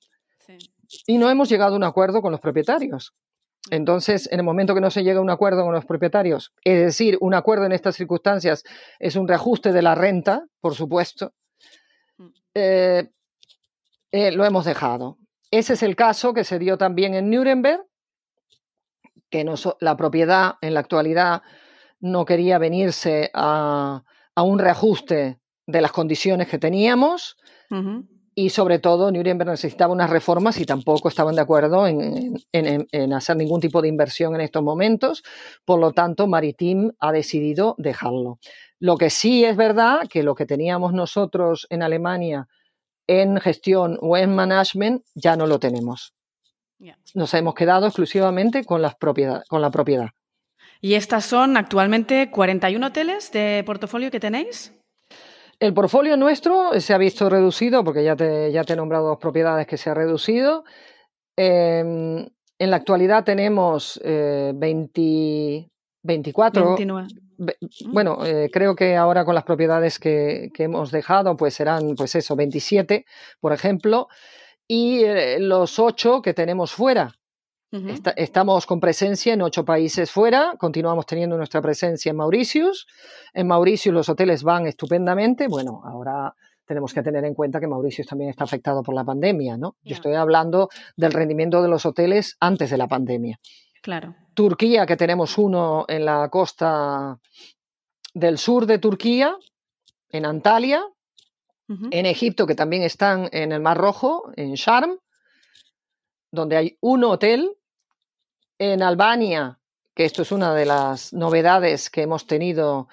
y 1.08 1.18
no 1.18 1.30
hemos 1.30 1.48
llegado 1.48 1.76
a 1.76 1.78
un 1.78 1.86
acuerdo 1.86 2.22
con 2.22 2.32
los 2.32 2.42
propietarios. 2.42 3.14
Entonces, 3.70 4.30
en 4.32 4.40
el 4.40 4.46
momento 4.46 4.76
que 4.76 4.82
no 4.82 4.92
se 4.92 5.04
llega 5.04 5.20
a 5.20 5.22
un 5.22 5.30
acuerdo 5.30 5.64
con 5.64 5.74
los 5.74 5.86
propietarios, 5.86 6.54
es 6.64 6.82
decir, 6.82 7.18
un 7.22 7.34
acuerdo 7.34 7.66
en 7.66 7.72
estas 7.72 7.96
circunstancias 7.96 8.64
es 9.00 9.16
un 9.16 9.28
reajuste 9.28 9.72
de 9.72 9.82
la 9.82 9.96
renta, 9.96 10.46
por 10.60 10.76
supuesto, 10.76 11.34
mm. 12.18 12.28
eh, 12.56 13.10
eh, 14.12 14.32
lo 14.32 14.46
hemos 14.46 14.66
dejado. 14.66 15.18
Ese 15.50 15.74
es 15.74 15.84
el 15.84 15.96
caso 15.96 16.34
que 16.34 16.44
se 16.44 16.60
dio 16.60 16.78
también 16.78 17.14
en 17.14 17.30
Nuremberg, 17.30 17.86
que 19.30 19.46
la 19.80 19.98
propiedad 19.98 20.56
en 20.62 20.74
la 20.74 20.82
actualidad 20.82 21.42
no 22.00 22.26
quería 22.26 22.58
venirse 22.58 23.32
a, 23.34 24.04
un 24.36 24.60
reajuste 24.60 25.40
de 25.66 25.82
las 25.82 25.92
condiciones 25.92 26.48
que 26.50 26.58
teníamos 26.58 27.38
y 28.36 28.50
sobre 28.50 28.80
todo 28.80 29.12
Nuremberg 29.12 29.52
necesitaba 29.52 29.94
unas 29.94 30.10
reformas 30.10 30.60
y 30.60 30.66
tampoco 30.66 31.10
estaban 31.10 31.36
de 31.36 31.42
acuerdo 31.42 31.88
en, 31.88 33.14
hacer 33.14 33.38
ningún 33.38 33.62
tipo 33.62 33.82
de 33.82 33.88
inversión 33.88 34.36
en 34.36 34.42
estos 34.42 34.64
momentos. 34.64 35.24
Por 35.66 35.80
lo 35.80 35.92
tanto, 35.92 36.28
Maritim 36.28 36.92
ha 37.00 37.12
decidido 37.12 37.76
dejarlo. 37.78 38.40
Lo 38.80 38.98
que 38.98 39.10
sí 39.10 39.46
es 39.46 39.56
verdad 39.56 40.08
que 40.10 40.24
lo 40.24 40.36
que 40.36 40.46
teníamos 40.46 40.94
nosotros 40.94 41.68
en 41.70 41.84
Alemania 41.84 42.48
en 43.08 43.40
gestión 43.40 43.98
o 44.02 44.18
en 44.18 44.34
management 44.34 45.04
ya 45.14 45.36
no 45.36 45.48
lo 45.48 45.60
tenemos. 45.60 46.14
Nos 47.14 47.34
hemos 47.34 47.54
quedado 47.54 47.86
exclusivamente 47.86 48.66
con, 48.66 48.82
las 48.82 48.96
con 49.48 49.62
la 49.62 49.72
propiedad. 49.72 50.10
¿Y 50.82 50.96
estas 50.96 51.26
son 51.26 51.56
actualmente 51.56 52.30
41 52.30 52.86
hoteles 52.86 53.32
de 53.32 53.64
portafolio 53.66 54.12
que 54.12 54.20
tenéis? 54.20 54.74
El 55.64 55.74
portfolio 55.74 56.18
nuestro 56.18 56.78
se 56.82 56.94
ha 56.94 56.98
visto 56.98 57.30
reducido, 57.30 57.86
porque 57.86 58.04
ya 58.04 58.18
te, 58.18 58.52
ya 58.52 58.66
te 58.66 58.74
he 58.74 58.76
nombrado 58.76 59.08
dos 59.08 59.18
propiedades 59.18 59.66
que 59.66 59.78
se 59.78 59.90
ha 59.90 59.94
reducido. 59.94 60.66
Em, 61.38 62.28
en 62.60 62.70
la 62.70 62.76
actualidad 62.76 63.24
tenemos 63.24 63.98
20, 64.04 65.72
24. 66.04 66.76
29. 66.76 67.08
Bueno, 67.86 68.26
eh, 68.26 68.50
creo 68.52 68.76
que 68.76 68.98
ahora 68.98 69.24
con 69.24 69.36
las 69.36 69.46
propiedades 69.46 70.00
que, 70.00 70.52
hemos 70.58 70.92
dejado, 70.92 71.38
pues 71.38 71.54
serán, 71.54 71.96
pues 71.96 72.14
eso, 72.16 72.36
27, 72.36 73.06
por 73.40 73.54
ejemplo, 73.54 74.10
y 74.68 75.06
eh, 75.06 75.40
los 75.40 75.80
ocho 75.80 76.22
que 76.22 76.34
tenemos 76.34 76.74
fuera 76.74 77.16
estamos 78.16 78.66
con 78.66 78.80
presencia 78.80 79.34
en 79.34 79.42
ocho 79.42 79.66
países 79.66 80.12
fuera, 80.12 80.54
continuamos 80.60 81.06
teniendo 81.06 81.38
nuestra 81.38 81.62
presencia 81.62 82.12
en 82.12 82.18
Mauritius. 82.18 82.88
En 83.34 83.48
Mauritius 83.48 83.94
los 83.94 84.10
hoteles 84.10 84.44
van 84.44 84.68
estupendamente. 84.68 85.48
Bueno, 85.48 85.82
ahora 85.84 86.36
tenemos 86.66 86.94
que 86.94 87.02
tener 87.02 87.26
en 87.26 87.34
cuenta 87.34 87.60
que 87.60 87.68
Mauritius 87.68 88.08
también 88.08 88.30
está 88.30 88.44
afectado 88.44 88.84
por 88.84 88.94
la 88.94 89.04
pandemia, 89.04 89.58
¿no? 89.58 89.76
Yo 89.84 89.96
estoy 89.96 90.14
hablando 90.14 90.70
del 90.96 91.12
rendimiento 91.12 91.62
de 91.62 91.70
los 91.70 91.86
hoteles 91.86 92.38
antes 92.40 92.70
de 92.70 92.78
la 92.78 92.88
pandemia. 92.88 93.40
Claro. 93.82 94.16
Turquía, 94.34 94.86
que 94.86 94.96
tenemos 94.96 95.38
uno 95.38 95.86
en 95.88 96.06
la 96.06 96.30
costa 96.30 97.20
del 98.14 98.38
sur 98.38 98.66
de 98.66 98.78
Turquía, 98.78 99.36
en 100.10 100.26
Antalya. 100.26 100.84
En 101.90 102.06
Egipto, 102.06 102.46
que 102.46 102.54
también 102.54 102.84
están 102.84 103.30
en 103.32 103.52
el 103.52 103.60
Mar 103.60 103.78
Rojo, 103.80 104.32
en 104.36 104.54
Sharm, 104.54 105.00
donde 106.30 106.56
hay 106.56 106.78
un 106.82 107.04
hotel 107.04 107.58
en 108.72 108.82
Albania, 108.82 109.60
que 109.94 110.06
esto 110.06 110.22
es 110.22 110.32
una 110.32 110.54
de 110.54 110.66
las 110.66 111.14
novedades 111.14 111.90
que 111.90 112.04
hemos 112.04 112.26
tenido 112.26 112.88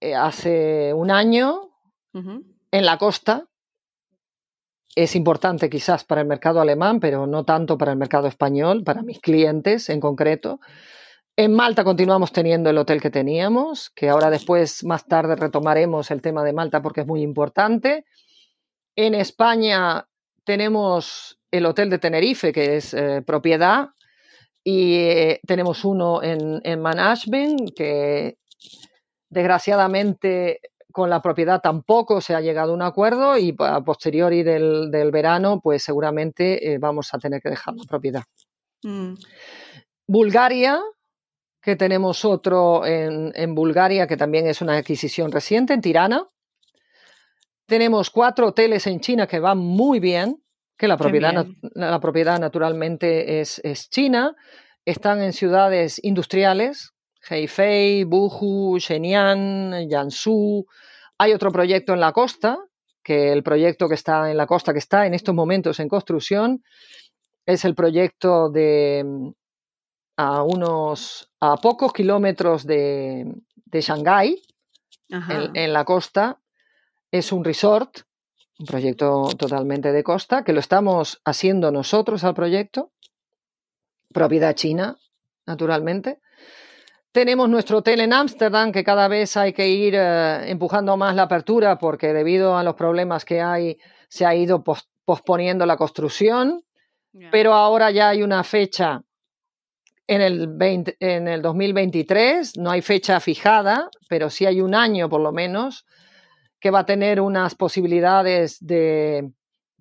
eh, 0.00 0.14
hace 0.14 0.92
un 0.92 1.10
año, 1.10 1.70
en 2.14 2.84
la 2.84 2.98
costa. 2.98 3.46
Es 4.94 5.16
importante 5.16 5.70
quizás 5.70 6.04
para 6.04 6.20
el 6.20 6.26
mercado 6.26 6.60
alemán, 6.60 7.00
pero 7.00 7.26
no 7.26 7.44
tanto 7.44 7.78
para 7.78 7.92
el 7.92 7.98
mercado 7.98 8.28
español, 8.28 8.84
para 8.84 9.02
mis 9.02 9.18
clientes 9.20 9.88
en 9.88 9.98
concreto. 9.98 10.60
En 11.34 11.54
Malta 11.54 11.82
continuamos 11.84 12.30
teniendo 12.30 12.68
el 12.68 12.76
hotel 12.76 13.00
que 13.00 13.08
teníamos, 13.08 13.88
que 13.88 14.10
ahora 14.10 14.28
después, 14.28 14.84
más 14.84 15.06
tarde, 15.06 15.36
retomaremos 15.36 16.10
el 16.10 16.20
tema 16.20 16.44
de 16.44 16.52
Malta 16.52 16.82
porque 16.82 17.00
es 17.00 17.06
muy 17.06 17.22
importante. 17.22 18.04
En 18.94 19.14
España 19.14 20.06
tenemos 20.44 21.38
el 21.50 21.64
Hotel 21.64 21.88
de 21.88 21.98
Tenerife, 21.98 22.52
que 22.52 22.76
es 22.76 22.92
eh, 22.92 23.22
propiedad, 23.24 23.88
y 24.64 24.94
eh, 24.94 25.40
tenemos 25.46 25.84
uno 25.84 26.22
en, 26.22 26.60
en, 26.64 26.80
management, 26.80 27.70
que 27.74 28.36
desgraciadamente 29.28 30.60
con 30.92 31.08
la 31.08 31.22
propiedad 31.22 31.60
tampoco 31.60 32.20
se 32.20 32.34
ha 32.34 32.40
llegado 32.40 32.72
a 32.72 32.74
un 32.74 32.82
acuerdo 32.82 33.38
y 33.38 33.56
a 33.58 33.80
posteriori 33.80 34.42
del, 34.42 34.90
del 34.90 35.10
verano, 35.10 35.60
pues 35.62 35.82
seguramente 35.82 36.76
vamos 36.78 37.14
a 37.14 37.18
tener 37.18 37.40
que 37.40 37.48
dejar 37.48 37.74
la 37.74 37.84
propiedad. 37.84 38.24
Mm. 38.82 39.14
Bulgaria, 40.06 40.80
que 41.62 41.76
tenemos 41.76 42.24
otro 42.24 42.84
en, 42.84 43.32
en, 43.34 43.54
Bulgaria, 43.54 44.06
que 44.06 44.16
también 44.16 44.46
es 44.46 44.60
una 44.60 44.76
adquisición 44.76 45.30
reciente, 45.30 45.72
en 45.72 45.80
Tirana. 45.80 46.28
Tenemos 47.66 48.10
cuatro 48.10 48.48
hoteles 48.48 48.86
en 48.86 49.00
China 49.00 49.26
que 49.26 49.38
van 49.38 49.58
muy 49.58 50.00
bien, 50.00 50.41
que 50.82 50.88
la 50.88 50.96
propiedad, 50.96 51.46
la 51.74 52.00
propiedad 52.00 52.40
naturalmente 52.40 53.40
es, 53.40 53.60
es, 53.62 53.88
china. 53.88 54.34
Están 54.84 55.22
en 55.22 55.32
ciudades 55.32 56.00
industriales, 56.02 56.90
Heifei, 57.30 58.02
Buhu, 58.02 58.80
Shenyang, 58.80 59.86
Jiangsu. 59.88 60.66
Hay 61.18 61.34
otro 61.34 61.52
proyecto 61.52 61.92
en 61.92 62.00
la 62.00 62.10
costa, 62.10 62.58
que 63.00 63.30
el 63.30 63.44
proyecto 63.44 63.88
que 63.88 63.94
está 63.94 64.28
en 64.28 64.36
la 64.36 64.48
costa, 64.48 64.72
que 64.72 64.80
está 64.80 65.06
en 65.06 65.14
estos 65.14 65.36
momentos 65.36 65.78
en 65.78 65.88
construcción, 65.88 66.64
es 67.46 67.64
el 67.64 67.76
proyecto 67.76 68.50
de 68.50 69.04
a 70.16 70.42
unos 70.42 71.30
a 71.38 71.58
pocos 71.58 71.92
kilómetros 71.92 72.66
de, 72.66 73.32
de 73.66 73.80
Shanghái, 73.80 74.42
en, 75.10 75.54
en, 75.54 75.72
la 75.72 75.84
costa. 75.84 76.40
Es 77.12 77.30
un 77.30 77.44
resort, 77.44 77.98
un 78.58 78.66
proyecto 78.66 79.28
totalmente 79.38 79.92
de 79.92 80.02
costa, 80.02 80.44
que 80.44 80.52
lo 80.52 80.60
estamos 80.60 81.20
haciendo 81.24 81.70
nosotros 81.70 82.24
al 82.24 82.34
proyecto, 82.34 82.92
propiedad 84.12 84.54
china, 84.54 84.98
naturalmente. 85.46 86.20
Tenemos 87.12 87.48
nuestro 87.48 87.78
hotel 87.78 88.00
en 88.00 88.12
Ámsterdam, 88.12 88.72
que 88.72 88.84
cada 88.84 89.08
vez 89.08 89.36
hay 89.36 89.52
que 89.52 89.68
ir 89.68 89.94
eh, 89.96 90.50
empujando 90.50 90.96
más 90.96 91.14
la 91.14 91.24
apertura 91.24 91.78
porque 91.78 92.12
debido 92.12 92.56
a 92.56 92.62
los 92.62 92.74
problemas 92.74 93.24
que 93.24 93.40
hay 93.40 93.78
se 94.08 94.24
ha 94.24 94.34
ido 94.34 94.62
posponiendo 95.04 95.66
la 95.66 95.76
construcción, 95.76 96.62
pero 97.30 97.52
ahora 97.52 97.90
ya 97.90 98.08
hay 98.08 98.22
una 98.22 98.42
fecha 98.42 99.02
en 100.06 100.20
el, 100.20 100.56
en 101.00 101.28
el 101.28 101.42
2023, 101.42 102.58
no 102.58 102.70
hay 102.70 102.82
fecha 102.82 103.20
fijada, 103.20 103.88
pero 104.08 104.30
sí 104.30 104.46
hay 104.46 104.60
un 104.60 104.74
año 104.74 105.08
por 105.08 105.20
lo 105.20 105.32
menos 105.32 105.84
que 106.62 106.70
va 106.70 106.78
a 106.78 106.86
tener 106.86 107.20
unas 107.20 107.56
posibilidades 107.56 108.56
de, 108.64 109.32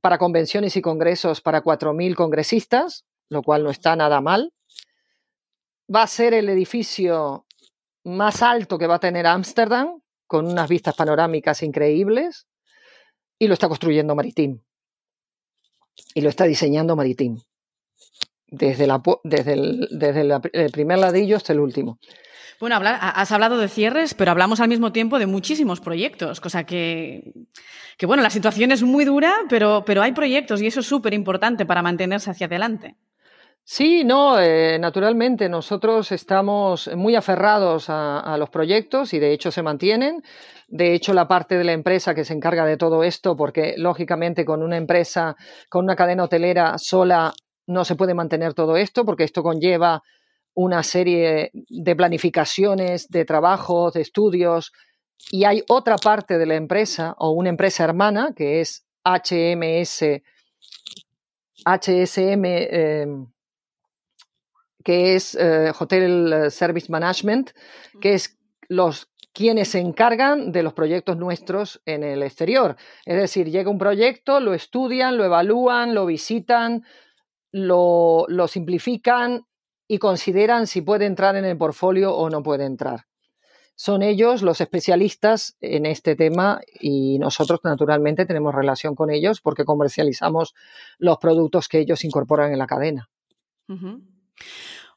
para 0.02 0.18
convenciones 0.18 0.76
y 0.76 0.82
congresos 0.82 1.40
para 1.40 1.64
4.000 1.64 2.16
congresistas, 2.16 3.06
lo 3.30 3.44
cual 3.44 3.64
no 3.64 3.70
está 3.70 3.96
nada 3.96 4.20
mal. 4.20 4.52
Va 5.94 6.02
a 6.02 6.08
ser 6.08 6.34
el 6.34 6.50
edificio 6.50 7.46
más 8.04 8.42
alto 8.42 8.80
que 8.80 8.88
va 8.88 8.96
a 8.96 9.00
tener 9.00 9.28
Ámsterdam, 9.28 10.02
con 10.26 10.48
unas 10.48 10.68
vistas 10.68 10.96
panorámicas 10.96 11.62
increíbles, 11.62 12.48
y 13.38 13.48
lo 13.48 13.54
está 13.54 13.68
construyendo 13.68 14.16
Maritim. 14.16 14.60
Y 16.16 16.22
lo 16.22 16.30
está 16.30 16.46
diseñando 16.46 16.96
Maritim 16.96 17.38
desde, 18.48 18.88
desde, 19.24 19.54
el, 19.54 19.88
desde 19.92 20.22
el 20.54 20.72
primer 20.72 20.98
ladrillo 20.98 21.38
hasta 21.38 21.54
el 21.54 21.60
último. 21.60 22.00
Bueno, 22.62 22.80
has 22.80 23.32
hablado 23.32 23.58
de 23.58 23.68
cierres, 23.68 24.14
pero 24.14 24.30
hablamos 24.30 24.60
al 24.60 24.70
mismo 24.70 24.92
tiempo 24.92 25.18
de 25.18 25.26
muchísimos 25.26 25.82
proyectos, 25.82 26.40
cosa 26.40 26.64
que, 26.64 27.34
que 27.98 28.06
bueno, 28.06 28.22
la 28.22 28.30
situación 28.30 28.72
es 28.72 28.84
muy 28.84 29.04
dura, 29.04 29.34
pero, 29.50 29.84
pero 29.84 30.04
hay 30.04 30.12
proyectos 30.12 30.62
y 30.62 30.68
eso 30.68 30.82
es 30.82 30.86
súper 30.86 31.16
importante 31.16 31.66
para 31.66 31.82
mantenerse 31.82 32.30
hacia 32.30 32.46
adelante. 32.46 32.98
Sí, 33.64 34.04
no, 34.04 34.40
eh, 34.40 34.78
naturalmente 34.80 35.50
nosotros 35.50 36.12
estamos 36.12 36.88
muy 36.96 37.16
aferrados 37.16 37.90
a, 37.90 38.20
a, 38.20 38.38
los 38.38 38.52
proyectos 38.52 39.16
y 39.16 39.20
de 39.20 39.34
hecho 39.34 39.50
se 39.50 39.64
mantienen. 39.64 40.22
De 40.68 40.94
hecho, 40.94 41.16
la 41.16 41.28
parte 41.28 41.58
de 41.58 41.64
la 41.64 41.74
empresa 41.74 42.14
que 42.14 42.26
se 42.26 42.36
encarga 42.36 42.64
de 42.68 42.78
todo 42.78 43.04
esto, 43.04 43.36
porque 43.36 43.74
lógicamente 43.76 44.46
con 44.46 44.62
una 44.62 44.78
empresa, 44.78 45.36
con 45.68 45.86
una 45.86 45.96
cadena 45.96 46.26
hotelera 46.26 46.78
sola 46.78 47.34
no 47.66 47.86
se 47.86 47.96
puede 47.96 48.14
mantener 48.14 48.54
todo 48.54 48.78
esto 48.78 49.04
porque 49.04 49.24
esto 49.24 49.42
conlleva 49.42 50.04
una 50.54 50.84
serie 50.84 51.52
de 51.54 51.96
planificaciones, 51.96 53.10
de 53.10 53.26
trabajos, 53.26 53.94
de 53.94 54.02
estudios, 54.02 54.72
y 55.30 55.46
hay 55.46 55.64
otra 55.70 55.98
parte 55.98 56.38
de 56.38 56.46
la 56.46 56.56
empresa 56.56 57.16
o 57.18 57.32
una 57.32 57.50
empresa 57.50 57.84
hermana 57.84 58.34
que 58.36 58.62
es 58.62 58.86
HMS, 59.04 60.22
HSM, 61.66 62.46
em, 62.46 63.28
que 64.84 65.16
es 65.16 65.36
eh, 65.36 65.72
Hotel 65.80 66.50
Service 66.50 66.92
Management, 66.92 67.52
que 68.00 68.16
es 68.16 68.38
los 68.68 69.12
quienes 69.34 69.70
se 69.70 69.80
encargan 69.80 70.52
de 70.52 70.64
los 70.64 70.74
proyectos 70.74 71.18
nuestros 71.18 71.82
en 71.86 72.04
el 72.04 72.24
exterior. 72.24 72.76
Es 73.06 73.16
decir, 73.16 73.50
llega 73.50 73.70
un 73.70 73.78
proyecto, 73.78 74.40
lo 74.40 74.54
estudian, 74.54 75.18
lo 75.18 75.24
evalúan, 75.24 75.94
lo 75.94 76.06
visitan, 76.06 76.84
lo, 77.52 78.28
simplifican 78.48 79.46
y 79.92 80.00
consideran 80.00 80.68
si 80.68 80.82
puede 80.82 81.06
entrar 81.06 81.36
en 81.36 81.44
el 81.44 81.58
portfolio 81.58 82.16
o 82.16 82.30
no 82.30 82.42
puede 82.42 82.64
entrar. 82.64 83.08
Son 83.76 84.02
ellos 84.04 84.42
los 84.42 84.62
especialistas 84.62 85.58
en 85.60 85.86
este 85.86 86.16
tema 86.16 86.62
y 86.80 87.20
nosotros 87.20 87.60
naturalmente 87.66 88.26
tenemos 88.26 88.56
relación 88.56 88.96
con 88.96 89.10
ellos 89.10 89.42
porque 89.42 89.66
comercializamos 89.66 90.54
los 90.98 91.18
productos 91.18 91.68
que 91.68 91.80
ellos 91.80 92.06
incorporan 92.06 92.54
en 92.54 92.60
la 92.60 92.68
cadena. 92.68 93.10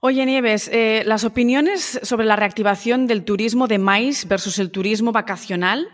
Oye, 0.06 0.26
Nieves, 0.26 0.68
eh, 0.70 1.02
las 1.06 1.24
opiniones 1.24 1.98
sobre 2.02 2.26
la 2.26 2.36
reactivación 2.36 3.06
del 3.06 3.24
turismo 3.24 3.68
de 3.68 3.78
maíz 3.78 4.28
versus 4.28 4.58
el 4.58 4.70
turismo 4.70 5.12
vacacional 5.12 5.88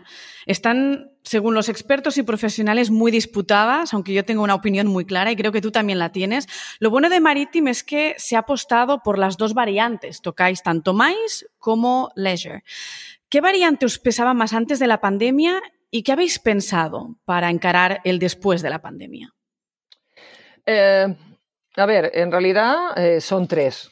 están, 0.45 1.13
según 1.23 1.53
los 1.53 1.69
expertos 1.69 2.17
y 2.17 2.23
profesionales, 2.23 2.91
muy 2.91 3.09
disputadas, 3.09 3.93
aunque 3.93 4.11
yo 4.13 4.25
tengo 4.25 4.43
una 4.43 4.55
opinión 4.55 4.87
muy 4.87 5.05
clara 5.05 5.31
y 5.31 5.37
creo 5.37 5.53
que 5.53 5.61
tú 5.61 5.71
también 5.71 5.97
la 5.97 6.11
tienes. 6.11 6.47
Lo 6.79 6.89
bueno 6.89 7.07
de 7.07 7.21
Maritime 7.21 7.71
es 7.71 7.85
que 7.85 8.13
se 8.17 8.35
ha 8.35 8.39
apostado 8.39 9.01
por 9.01 9.17
las 9.17 9.37
dos 9.37 9.53
variantes. 9.53 10.21
Tocáis 10.21 10.61
tanto 10.61 10.93
maíz 10.93 11.47
como 11.57 12.11
leisure. 12.17 12.65
¿Qué 13.29 13.39
variante 13.39 13.85
os 13.85 13.97
pesaba 13.97 14.33
más 14.33 14.51
antes 14.51 14.79
de 14.79 14.87
la 14.87 14.99
pandemia 14.99 15.61
y 15.89 16.03
qué 16.03 16.11
habéis 16.11 16.37
pensado 16.37 17.15
para 17.23 17.49
encarar 17.49 18.01
el 18.03 18.19
después 18.19 18.61
de 18.61 18.71
la 18.71 18.81
pandemia? 18.81 19.33
Eh, 20.65 21.15
a 21.77 21.85
ver, 21.85 22.11
en 22.13 22.29
realidad 22.29 22.97
eh, 22.97 23.21
son 23.21 23.47
tres. 23.47 23.89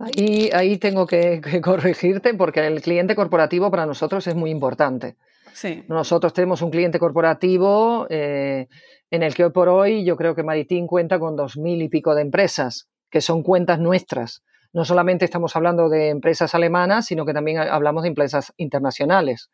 Ahí, 0.00 0.48
ahí 0.54 0.78
tengo 0.78 1.06
que, 1.06 1.42
corregirte 1.62 2.32
porque 2.34 2.66
el 2.66 2.80
cliente 2.80 3.14
corporativo 3.14 3.70
para 3.70 3.84
nosotros 3.84 4.26
es 4.26 4.34
muy 4.34 4.50
importante. 4.50 5.16
Sí. 5.52 5.84
Nosotros 5.88 6.32
tenemos 6.32 6.62
un 6.62 6.70
cliente 6.70 6.98
corporativo 6.98 8.06
eh, 8.08 8.68
en 9.10 9.22
el 9.22 9.34
que 9.34 9.44
hoy 9.44 9.50
por 9.50 9.68
hoy 9.68 10.04
yo 10.04 10.16
creo 10.16 10.34
que 10.34 10.42
Maritín 10.42 10.86
cuenta 10.86 11.18
con 11.18 11.36
dos 11.36 11.58
mil 11.58 11.82
y 11.82 11.88
pico 11.88 12.14
de 12.14 12.22
empresas, 12.22 12.88
que 13.10 13.20
son 13.20 13.42
cuentas 13.42 13.78
nuestras. 13.78 14.42
No 14.72 14.84
solamente 14.84 15.24
estamos 15.24 15.54
hablando 15.56 15.88
de 15.90 16.08
empresas 16.08 16.54
alemanas, 16.54 17.06
sino 17.06 17.26
que 17.26 17.34
también 17.34 17.58
hablamos 17.58 18.04
de 18.04 18.08
empresas 18.08 18.54
internacionales. 18.56 19.50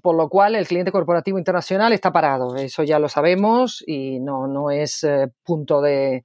Por 0.00 0.16
lo 0.16 0.28
cual, 0.28 0.54
el 0.54 0.66
cliente 0.66 0.92
corporativo 0.92 1.38
internacional 1.38 1.92
está 1.92 2.12
parado. 2.12 2.56
Eso 2.56 2.82
ya 2.82 2.98
lo 2.98 3.08
sabemos 3.08 3.82
y 3.86 4.20
no, 4.20 4.46
no 4.46 4.70
es 4.70 5.04
eh, 5.04 5.28
punto 5.42 5.82
de, 5.82 6.24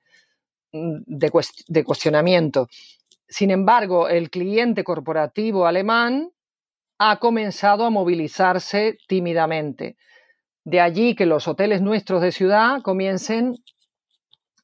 de, 0.71 1.31
de 1.67 1.83
cuestionamiento. 1.83 2.67
Sin 3.29 3.51
embargo, 3.51 4.09
el 4.09 4.31
cliente 4.31 4.83
corporativo 4.83 5.67
alemán 5.67 6.31
ha 6.97 7.17
comenzado 7.19 7.85
a 7.85 7.89
movilizarse 7.91 8.97
tímidamente. 9.07 9.95
De 10.65 10.81
allí 10.81 11.15
que 11.15 11.25
los 11.25 11.47
hoteles 11.47 11.81
nuestros 11.81 12.21
de 12.21 12.31
ciudad 12.31 12.81
comiencen 12.81 13.55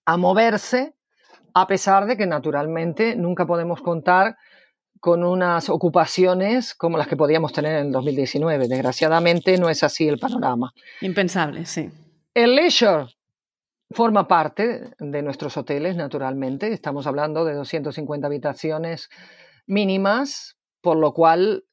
a 0.05 0.17
moverse, 0.17 0.93
a 1.53 1.67
pesar 1.67 2.05
de 2.05 2.17
que 2.17 2.27
naturalmente 2.27 3.15
nunca 3.15 3.45
podemos 3.45 3.81
contar 3.81 4.35
con 4.99 5.23
unas 5.23 5.69
ocupaciones 5.69 6.73
como 6.73 6.97
las 6.97 7.07
que 7.07 7.15
podíamos 7.15 7.53
tener 7.53 7.77
en 7.77 7.87
el 7.87 7.91
2019. 7.91 8.67
Desgraciadamente 8.67 9.57
no 9.57 9.69
es 9.69 9.83
así 9.83 10.07
el 10.07 10.17
panorama. 10.17 10.73
Impensable, 11.01 11.65
sí. 11.65 11.89
El 12.33 12.55
leisure 12.55 13.14
Forma 13.91 14.27
parte 14.27 14.91
de 14.97 15.21
nuestros 15.21 15.57
hoteles, 15.57 15.95
naturalmente. 15.95 16.73
Estamos 16.73 17.05
hablando 17.05 17.45
de 17.45 17.53
250 17.53 18.25
habitaciones 18.25 19.09
mínimas, 19.67 20.57
por 20.81 20.97
lo 20.97 21.13
cual 21.13 21.65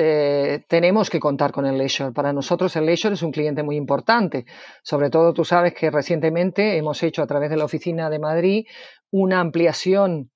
eh, 0.00 0.64
tenemos 0.68 1.10
que 1.10 1.18
contar 1.18 1.50
con 1.50 1.66
el 1.66 1.76
leisure. 1.76 2.12
Para 2.12 2.32
nosotros 2.32 2.76
el 2.76 2.86
leisure 2.86 3.14
es 3.14 3.22
un 3.24 3.32
cliente 3.32 3.64
muy 3.64 3.74
importante. 3.74 4.46
Sobre 4.84 5.10
todo 5.10 5.34
tú 5.34 5.44
sabes 5.44 5.74
que 5.74 5.90
recientemente 5.90 6.76
hemos 6.76 7.02
hecho 7.02 7.20
a 7.20 7.26
través 7.26 7.50
de 7.50 7.56
la 7.56 7.64
oficina 7.64 8.08
de 8.08 8.20
Madrid 8.20 8.66
una 9.10 9.40
ampliación 9.40 10.30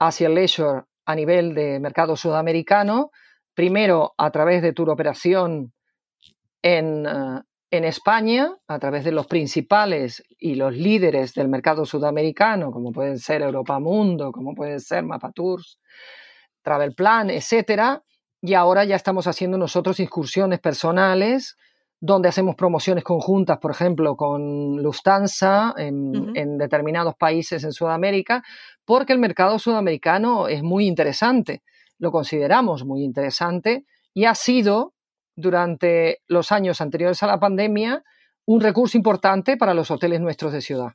hacia 0.00 0.26
el 0.26 0.34
leisure 0.34 0.82
a 1.06 1.14
nivel 1.14 1.54
de 1.54 1.78
mercado 1.78 2.16
sudamericano. 2.16 3.12
Primero 3.54 4.14
a 4.18 4.32
través 4.32 4.62
de 4.62 4.72
Tour 4.72 4.90
Operación 4.90 5.72
en, 6.60 7.06
uh, 7.06 7.42
en 7.76 7.84
España, 7.84 8.54
a 8.68 8.78
través 8.78 9.04
de 9.04 9.12
los 9.12 9.26
principales 9.26 10.22
y 10.38 10.54
los 10.54 10.74
líderes 10.74 11.34
del 11.34 11.48
mercado 11.48 11.84
sudamericano, 11.84 12.70
como 12.70 12.92
pueden 12.92 13.18
ser 13.18 13.42
Europa 13.42 13.78
Mundo, 13.80 14.30
como 14.32 14.54
pueden 14.54 14.80
ser 14.80 15.04
Mapa 15.04 15.32
Tours, 15.32 15.80
Travel 16.62 16.94
Plan, 16.94 17.30
etcétera, 17.30 18.02
y 18.40 18.54
ahora 18.54 18.84
ya 18.84 18.96
estamos 18.96 19.26
haciendo 19.26 19.58
nosotros 19.58 19.98
excursiones 20.00 20.60
personales 20.60 21.56
donde 22.00 22.28
hacemos 22.28 22.54
promociones 22.54 23.02
conjuntas, 23.02 23.58
por 23.58 23.70
ejemplo, 23.70 24.14
con 24.16 24.82
Lufthansa 24.82 25.74
en, 25.76 26.36
en, 26.36 26.58
determinados 26.58 27.14
países 27.16 27.64
en 27.64 27.72
Sudamérica, 27.72 28.42
porque 28.84 29.14
el 29.14 29.18
mercado 29.18 29.58
sudamericano 29.58 30.48
es 30.48 30.62
muy 30.62 30.86
interesante, 30.86 31.62
lo 31.98 32.12
consideramos 32.12 32.84
muy 32.84 33.02
interesante 33.02 33.84
y 34.12 34.26
ha 34.26 34.34
sido 34.34 34.93
durante 35.36 36.22
los 36.26 36.52
años 36.52 36.80
anteriores 36.80 37.22
a 37.22 37.26
la 37.26 37.40
pandemia 37.40 38.02
un 38.46 38.60
recurso 38.60 38.96
importante 38.96 39.56
para 39.56 39.74
los 39.74 39.90
hoteles 39.90 40.20
nuestros 40.20 40.52
de 40.52 40.60
ciudad. 40.60 40.92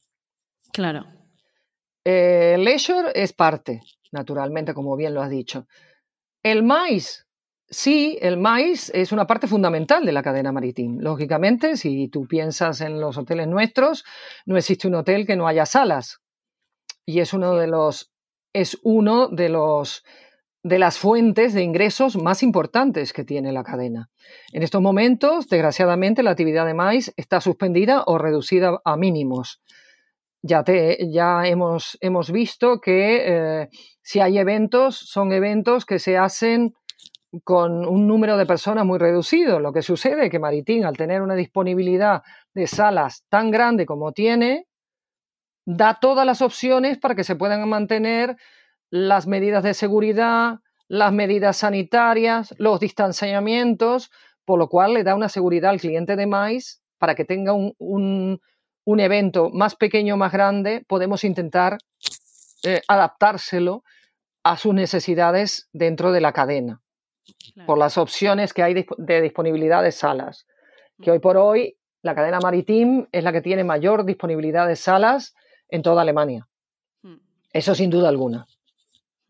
Claro. 0.71 1.05
Eh, 2.05 2.57
leisure 2.59 3.11
es 3.15 3.33
parte, 3.33 3.81
naturalmente, 4.11 4.73
como 4.73 4.95
bien 4.95 5.13
lo 5.13 5.21
has 5.21 5.29
dicho. 5.29 5.67
El 6.43 6.63
maíz, 6.63 7.27
sí, 7.67 8.17
el 8.21 8.37
maíz 8.37 8.91
es 8.93 9.11
una 9.11 9.27
parte 9.27 9.47
fundamental 9.47 10.05
de 10.05 10.11
la 10.11 10.23
cadena 10.23 10.51
marítima. 10.51 11.01
Lógicamente, 11.01 11.75
si 11.75 12.07
tú 12.07 12.27
piensas 12.27 12.81
en 12.81 13.01
los 13.01 13.17
hoteles 13.17 13.47
nuestros, 13.47 14.05
no 14.45 14.57
existe 14.57 14.87
un 14.87 14.95
hotel 14.95 15.25
que 15.25 15.35
no 15.35 15.47
haya 15.47 15.65
salas. 15.65 16.21
Y 17.05 17.19
es 17.19 17.33
uno 17.33 17.55
de 17.55 17.67
los, 17.67 18.11
es 18.53 18.79
uno 18.83 19.27
de 19.27 19.49
los 19.49 20.03
de 20.63 20.79
las 20.79 20.97
fuentes 20.97 21.53
de 21.53 21.63
ingresos 21.63 22.17
más 22.17 22.43
importantes 22.43 23.13
que 23.13 23.23
tiene 23.23 23.51
la 23.51 23.63
cadena. 23.63 24.09
En 24.51 24.63
estos 24.63 24.81
momentos, 24.81 25.47
desgraciadamente, 25.47 26.23
la 26.23 26.31
actividad 26.31 26.65
de 26.65 26.73
maíz 26.73 27.13
está 27.15 27.39
suspendida 27.39 28.03
o 28.05 28.17
reducida 28.17 28.79
a 28.83 28.97
mínimos. 28.97 29.61
Ya, 30.41 30.63
te, 30.63 31.09
ya 31.11 31.45
hemos, 31.45 31.97
hemos 32.01 32.31
visto 32.31 32.79
que 32.79 33.23
eh, 33.25 33.69
si 34.01 34.19
hay 34.19 34.37
eventos, 34.37 34.97
son 34.97 35.31
eventos 35.31 35.85
que 35.85 35.99
se 35.99 36.17
hacen 36.17 36.73
con 37.43 37.85
un 37.85 38.07
número 38.07 38.37
de 38.37 38.45
personas 38.45 38.85
muy 38.85 38.97
reducido. 38.97 39.59
Lo 39.59 39.71
que 39.71 39.81
sucede 39.81 40.25
es 40.25 40.31
que 40.31 40.39
Maritín, 40.39 40.85
al 40.85 40.97
tener 40.97 41.21
una 41.21 41.35
disponibilidad 41.35 42.23
de 42.53 42.67
salas 42.67 43.23
tan 43.29 43.51
grande 43.51 43.85
como 43.85 44.11
tiene, 44.11 44.65
da 45.65 45.99
todas 46.01 46.25
las 46.25 46.41
opciones 46.41 46.97
para 46.97 47.15
que 47.15 47.23
se 47.23 47.35
puedan 47.35 47.67
mantener 47.69 48.35
las 48.89 49.27
medidas 49.27 49.63
de 49.63 49.73
seguridad, 49.73 50.59
las 50.87 51.13
medidas 51.13 51.57
sanitarias, 51.57 52.53
los 52.57 52.79
distanciamientos, 52.79 54.11
por 54.43 54.59
lo 54.59 54.67
cual 54.67 54.93
le 54.95 55.03
da 55.03 55.15
una 55.15 55.29
seguridad 55.29 55.69
al 55.69 55.79
cliente 55.79 56.15
de 56.15 56.25
Mais 56.25 56.81
para 56.97 57.15
que 57.15 57.25
tenga 57.25 57.53
un, 57.53 57.75
un, 57.77 58.99
evento 58.99 59.51
más 59.51 59.75
pequeño 59.75 60.15
o 60.15 60.17
más 60.17 60.31
grande, 60.31 60.83
podemos 60.87 61.23
intentar 61.23 61.77
eh, 62.63 62.81
adaptárselo 62.87 63.83
a 64.43 64.57
sus 64.57 64.73
necesidades 64.73 65.69
dentro 65.71 66.11
de 66.11 66.21
la 66.21 66.33
cadena, 66.33 66.81
por 67.67 67.77
las 67.77 67.97
opciones 67.97 68.53
que 68.53 68.63
hay 68.63 68.85
de 68.97 69.21
disponibilidad 69.21 69.83
de 69.83 69.91
salas, 69.91 70.47
que 70.99 71.11
hoy 71.11 71.19
por 71.19 71.37
hoy 71.37 71.77
la 72.01 72.15
cadena 72.15 72.39
Maritim 72.39 73.05
es 73.11 73.23
la 73.23 73.31
que 73.31 73.41
tiene 73.41 73.63
mayor 73.63 74.05
disponibilidad 74.05 74.67
de 74.67 74.75
salas 74.75 75.35
en 75.67 75.83
toda 75.83 76.01
Alemania. 76.01 76.47
Hmm. 77.03 77.19
Eso 77.53 77.75
sin 77.75 77.91
duda 77.91 78.09
alguna 78.09 78.47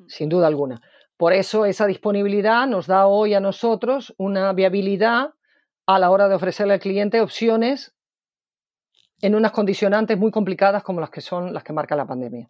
sin 0.08 0.30
duda 0.30 0.48
alguna. 0.48 0.82
Por 1.18 1.34
eso 1.34 1.66
esa 1.66 1.86
disponibilidad 1.86 2.66
nos 2.68 2.88
da 2.88 3.08
hoy 3.08 3.34
a 3.34 3.40
nosotros 3.40 4.14
una 4.18 4.54
viabilidad 4.54 5.34
a 5.86 6.00
la 6.00 6.12
hora 6.12 6.30
de 6.30 6.36
ofrecerle 6.36 6.74
al 6.74 6.80
cliente 6.80 7.20
opciones 7.20 7.94
en 9.22 9.36
unas 9.36 9.52
condicionantes 9.52 10.18
muy 10.18 10.32
complicadas 10.32 10.84
como 10.84 11.02
las 11.02 11.10
que 11.10 11.22
son 11.22 11.54
las 11.54 11.64
que 11.64 11.74
marca 11.74 11.96
la 11.96 12.08
pandemia. 12.08 12.48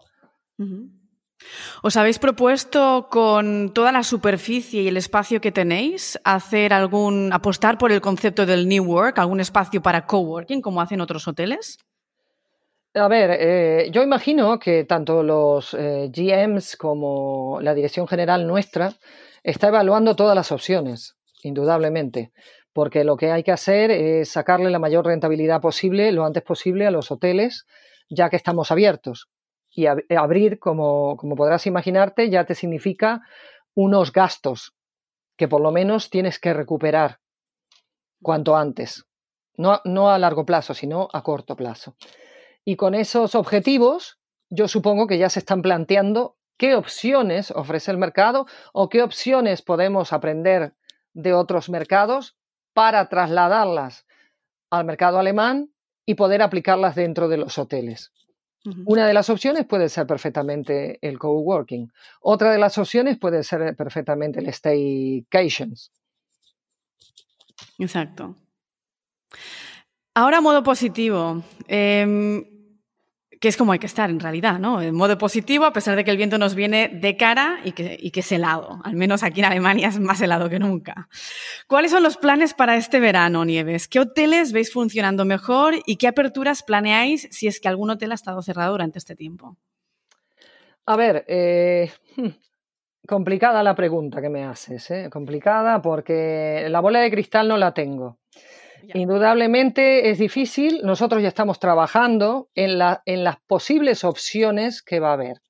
¿Os 1.81 1.95
habéis 1.95 2.19
propuesto 2.19 3.07
con 3.09 3.71
toda 3.73 3.91
la 3.91 4.03
superficie 4.03 4.81
y 4.81 4.88
el 4.88 4.97
espacio 4.97 5.39
que 5.39 5.51
tenéis 5.51 6.19
hacer 6.23 6.73
algún 6.73 7.31
apostar 7.31 7.77
por 7.77 7.91
el 7.91 8.01
concepto 8.01 8.45
del 8.45 8.67
New 8.67 8.83
Work, 8.83 9.19
algún 9.19 9.39
espacio 9.39 9.81
para 9.81 10.05
coworking 10.05 10.62
como 10.62 10.81
hacen 10.81 11.01
otros 11.01 11.27
hoteles? 11.27 11.79
A 12.95 13.08
ver, 13.08 13.30
eh, 13.39 13.89
yo 13.91 14.02
imagino 14.02 14.58
que 14.58 14.84
tanto 14.84 15.21
los 15.21 15.75
eh, 15.75 16.10
GMs 16.12 16.75
como 16.75 17.60
la 17.62 17.75
dirección 17.75 18.08
general 18.08 18.47
nuestra 18.47 18.93
está 19.43 19.67
evaluando 19.67 20.15
todas 20.15 20.36
las 20.36 20.52
opciones, 20.52 21.15
indudablemente, 21.43 22.32
porque 22.73 23.04
lo 23.04 23.15
que 23.15 23.32
hay 23.32 23.43
que 23.43 23.52
hacer 23.52 23.91
es 23.91 24.30
sacarle 24.30 24.71
la 24.71 24.80
mayor 24.80 25.06
rentabilidad 25.06 25.62
posible 25.62 26.12
lo 26.12 26.25
antes 26.25 26.41
posible 26.41 26.88
a 26.88 26.91
los 26.91 27.12
hoteles, 27.12 27.67
ya 28.10 28.32
que 28.32 28.38
estamos 28.38 28.71
abiertos. 28.71 29.30
Y 29.69 29.86
abrir, 29.86 30.58
como, 30.58 31.15
como 31.15 31.36
podrás 31.36 31.67
imaginarte, 31.67 32.32
ya 32.32 32.45
te 32.45 32.56
significa 32.56 33.21
unos 33.75 34.12
gastos 34.12 34.73
que 35.38 35.47
por 35.47 35.62
lo 35.62 35.71
menos 35.71 36.10
tienes 36.10 36.39
que 36.39 36.56
recuperar 36.56 37.19
cuanto 38.19 38.58
antes. 38.58 39.06
No, 39.58 39.80
no 39.86 40.10
a 40.10 40.17
largo 40.17 40.43
plazo, 40.43 40.73
sino 40.73 41.08
a 41.13 41.21
corto 41.21 41.56
plazo. 41.56 41.95
Y 42.65 42.76
con 42.76 42.93
esos 42.93 43.36
objetivos, 43.36 44.19
yo 44.50 44.67
supongo 44.67 45.08
que 45.08 45.17
ya 45.17 45.30
se 45.30 45.39
están 45.39 45.62
planteando 45.62 46.38
qué 46.58 46.76
opciones 46.76 47.52
ofrece 47.52 47.91
el 47.91 47.98
mercado 47.98 48.45
o 48.74 48.89
qué 48.89 49.02
opciones 49.02 49.62
podemos 49.62 50.13
aprender 50.13 50.74
de 51.13 51.34
otros 51.34 51.69
mercados 51.69 52.38
para 52.74 53.10
trasladarlas 53.10 54.06
al 54.69 54.86
mercado 54.86 55.19
alemán 55.19 55.72
y 56.06 56.15
poder 56.15 56.41
aplicarlas 56.41 56.95
dentro 56.95 57.28
de 57.28 57.38
los 57.38 57.58
hoteles. 57.58 58.12
Una 58.86 59.08
de 59.08 59.13
las 59.13 59.30
opciones 59.30 59.65
puede 59.65 59.88
ser 59.88 60.06
perfectamente 60.06 61.00
el 61.02 61.17
coworking. 61.17 61.91
Otra 62.19 62.52
de 62.52 62.58
las 62.58 62.78
opciones 62.78 63.17
puede 63.17 63.43
ser 63.43 63.76
perfectamente 63.76 64.39
el 64.39 64.54
staycations. 64.54 65.91
Exacto. 67.78 68.36
Ahora 70.19 70.41
modo 70.41 70.63
positivo. 70.63 71.41
Em, 71.69 72.43
que 73.39 73.47
es 73.47 73.55
como 73.55 73.71
hay 73.71 73.79
que 73.79 73.86
estar 73.86 74.10
en 74.10 74.19
realidad, 74.19 74.60
¿no? 74.60 74.82
En 74.82 74.93
modo 74.93 75.17
positivo, 75.17 75.63
a 75.63 75.71
pesar 75.71 75.95
de 75.95 76.03
que 76.03 76.12
el 76.12 76.17
viento 76.17 76.38
nos 76.38 76.55
viene 76.55 76.89
de 76.89 77.15
cara 77.15 77.62
y 77.63 77.71
que, 77.71 77.97
y 77.97 78.12
que, 78.12 78.19
es 78.19 78.29
helado. 78.34 78.82
Al 78.84 78.97
menos 78.97 79.23
aquí 79.23 79.39
en 79.39 79.45
Alemania 79.45 79.88
es 79.88 79.97
más 79.97 80.19
helado 80.19 80.49
que 80.49 80.60
nunca. 80.60 81.08
¿Cuáles 81.67 81.91
son 81.91 82.03
los 82.03 82.17
planes 82.17 82.53
para 82.53 82.75
este 82.75 82.99
verano, 82.99 83.45
Nieves? 83.45 83.88
¿Qué 83.88 84.01
hoteles 84.01 84.51
veis 84.51 84.73
funcionando 84.73 85.23
mejor 85.23 85.75
y 85.86 85.95
qué 85.95 86.10
aperturas 86.10 86.63
planeáis 86.63 87.29
si 87.32 87.47
es 87.47 87.62
que 87.62 87.69
algún 87.69 87.89
hotel 87.89 88.12
ha 88.12 88.15
estado 88.15 88.41
cerrado 88.41 88.73
durante 88.73 88.99
este 88.99 89.15
tiempo? 89.15 89.55
A 90.86 90.97
ver, 90.97 91.23
eh, 91.29 91.93
hmm, 92.17 92.27
complicada 93.08 93.63
la 93.63 93.73
pregunta 93.73 94.21
que 94.21 94.27
me 94.27 94.43
haces, 94.43 94.91
¿eh? 94.91 95.10
complicada 95.10 95.82
porque 95.82 96.67
la 96.67 96.82
bola 96.82 96.99
de 96.99 97.10
cristal 97.10 97.47
no 97.47 97.55
la 97.55 97.73
tengo. 97.73 98.17
Indudablemente 98.94 100.10
es 100.10 100.18
difícil. 100.18 100.82
Nosotros 100.84 101.22
ya 101.22 101.28
estamos 101.28 101.60
trabajando 101.60 102.50
en, 102.56 102.78
las 102.78 103.38
posibles 103.48 104.04
opciones 104.04 104.82
que 104.82 105.00
va 105.00 105.10
a 105.10 105.13
haber. 105.13 105.42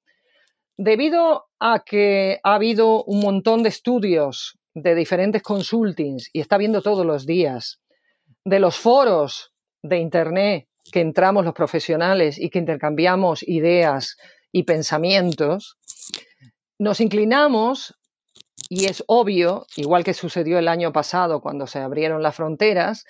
Debido 0.77 1.45
a 1.59 1.83
que 1.85 2.39
ha 2.43 2.55
habido 2.55 3.03
un 3.03 3.19
montón 3.19 3.63
de 3.63 3.69
estudios 3.69 4.57
de 4.73 4.95
diferentes 4.95 5.41
consultings 5.41 6.29
y 6.31 6.39
está 6.39 6.57
viendo 6.57 6.81
todos 6.81 7.05
los 7.05 7.25
días, 7.25 7.81
de 8.45 8.59
los 8.59 8.77
foros 8.77 9.51
de 9.81 9.97
Internet 9.97 10.67
que 10.91 11.01
entramos 11.01 11.45
los 11.45 11.53
profesionales 11.53 12.39
y 12.39 12.49
que 12.49 12.59
intercambiamos 12.59 13.43
ideas 13.43 14.17
y 14.51 14.63
pensamientos, 14.63 15.77
nos 16.79 17.01
inclinamos, 17.01 17.95
y 18.69 18.85
es 18.85 19.03
obvio, 19.07 19.65
igual 19.75 20.03
que 20.03 20.13
sucedió 20.13 20.59
el 20.59 20.67
año 20.67 20.93
pasado 20.93 21.41
cuando 21.41 21.67
se 21.67 21.79
abrieron 21.79 22.23
las 22.23 22.35
fronteras, 22.35 23.05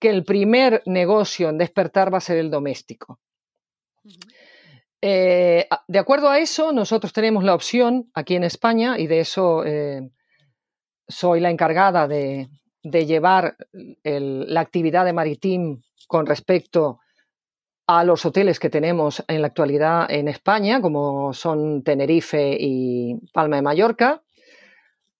que 0.00 0.08
el 0.08 0.24
primer 0.24 0.82
negocio 0.86 1.50
en 1.50 1.58
despertar 1.58 2.12
va 2.12 2.18
a 2.18 2.22
ser 2.22 2.38
el 2.38 2.50
doméstico. 2.50 3.20
Eh, 5.02 5.68
de 5.88 5.98
acuerdo 5.98 6.30
a 6.30 6.38
eso, 6.38 6.72
nosotros 6.72 7.12
tenemos 7.12 7.44
la 7.44 7.54
opción 7.54 8.10
aquí 8.14 8.34
en 8.34 8.44
España, 8.44 8.98
y 8.98 9.06
de 9.06 9.20
eso 9.20 9.64
eh, 9.64 10.10
soy 11.06 11.40
la 11.40 11.50
encargada 11.50 12.08
de, 12.08 12.48
llevar 12.82 13.56
la 14.02 14.60
actividad 14.60 15.04
de 15.04 15.12
Maritim 15.12 15.82
con 16.08 16.24
respecto 16.24 17.00
a 17.86 18.04
los 18.04 18.24
hoteles 18.24 18.58
que 18.58 18.70
tenemos 18.70 19.22
en 19.28 19.42
la 19.42 19.48
actualidad 19.48 20.10
en 20.10 20.28
España, 20.28 20.80
como 20.80 21.34
son 21.34 21.82
Tenerife 21.82 22.56
y 22.58 23.16
Palma 23.34 23.56
de 23.56 23.62
Mallorca, 23.62 24.22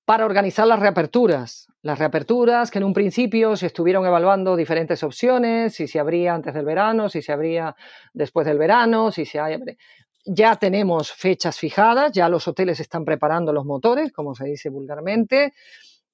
para 0.06 0.24
organizar 0.24 0.66
las 0.66 0.80
reaperturas 0.80 1.69
las 1.82 1.98
reaperturas 1.98 2.70
que 2.70 2.78
en 2.78 2.84
un 2.84 2.92
principio 2.92 3.56
se 3.56 3.66
estuvieron 3.66 4.04
evaluando 4.04 4.56
diferentes 4.56 5.02
opciones, 5.02 5.74
si 5.74 5.86
se 5.86 5.98
abría 5.98 6.34
antes 6.34 6.52
del 6.52 6.64
verano, 6.64 7.08
si 7.08 7.22
se 7.22 7.32
abría 7.32 7.74
después 8.12 8.46
del 8.46 8.58
verano, 8.58 9.10
si 9.10 9.24
se 9.24 9.38
abre. 9.38 9.78
Ya 10.26 10.56
tenemos 10.56 11.10
fechas 11.12 11.58
fijadas, 11.58 12.12
ya 12.12 12.28
los 12.28 12.46
hoteles 12.46 12.80
están 12.80 13.04
preparando 13.04 13.52
los 13.52 13.64
motores, 13.64 14.12
como 14.12 14.34
se 14.34 14.44
dice 14.44 14.68
vulgarmente. 14.68 15.54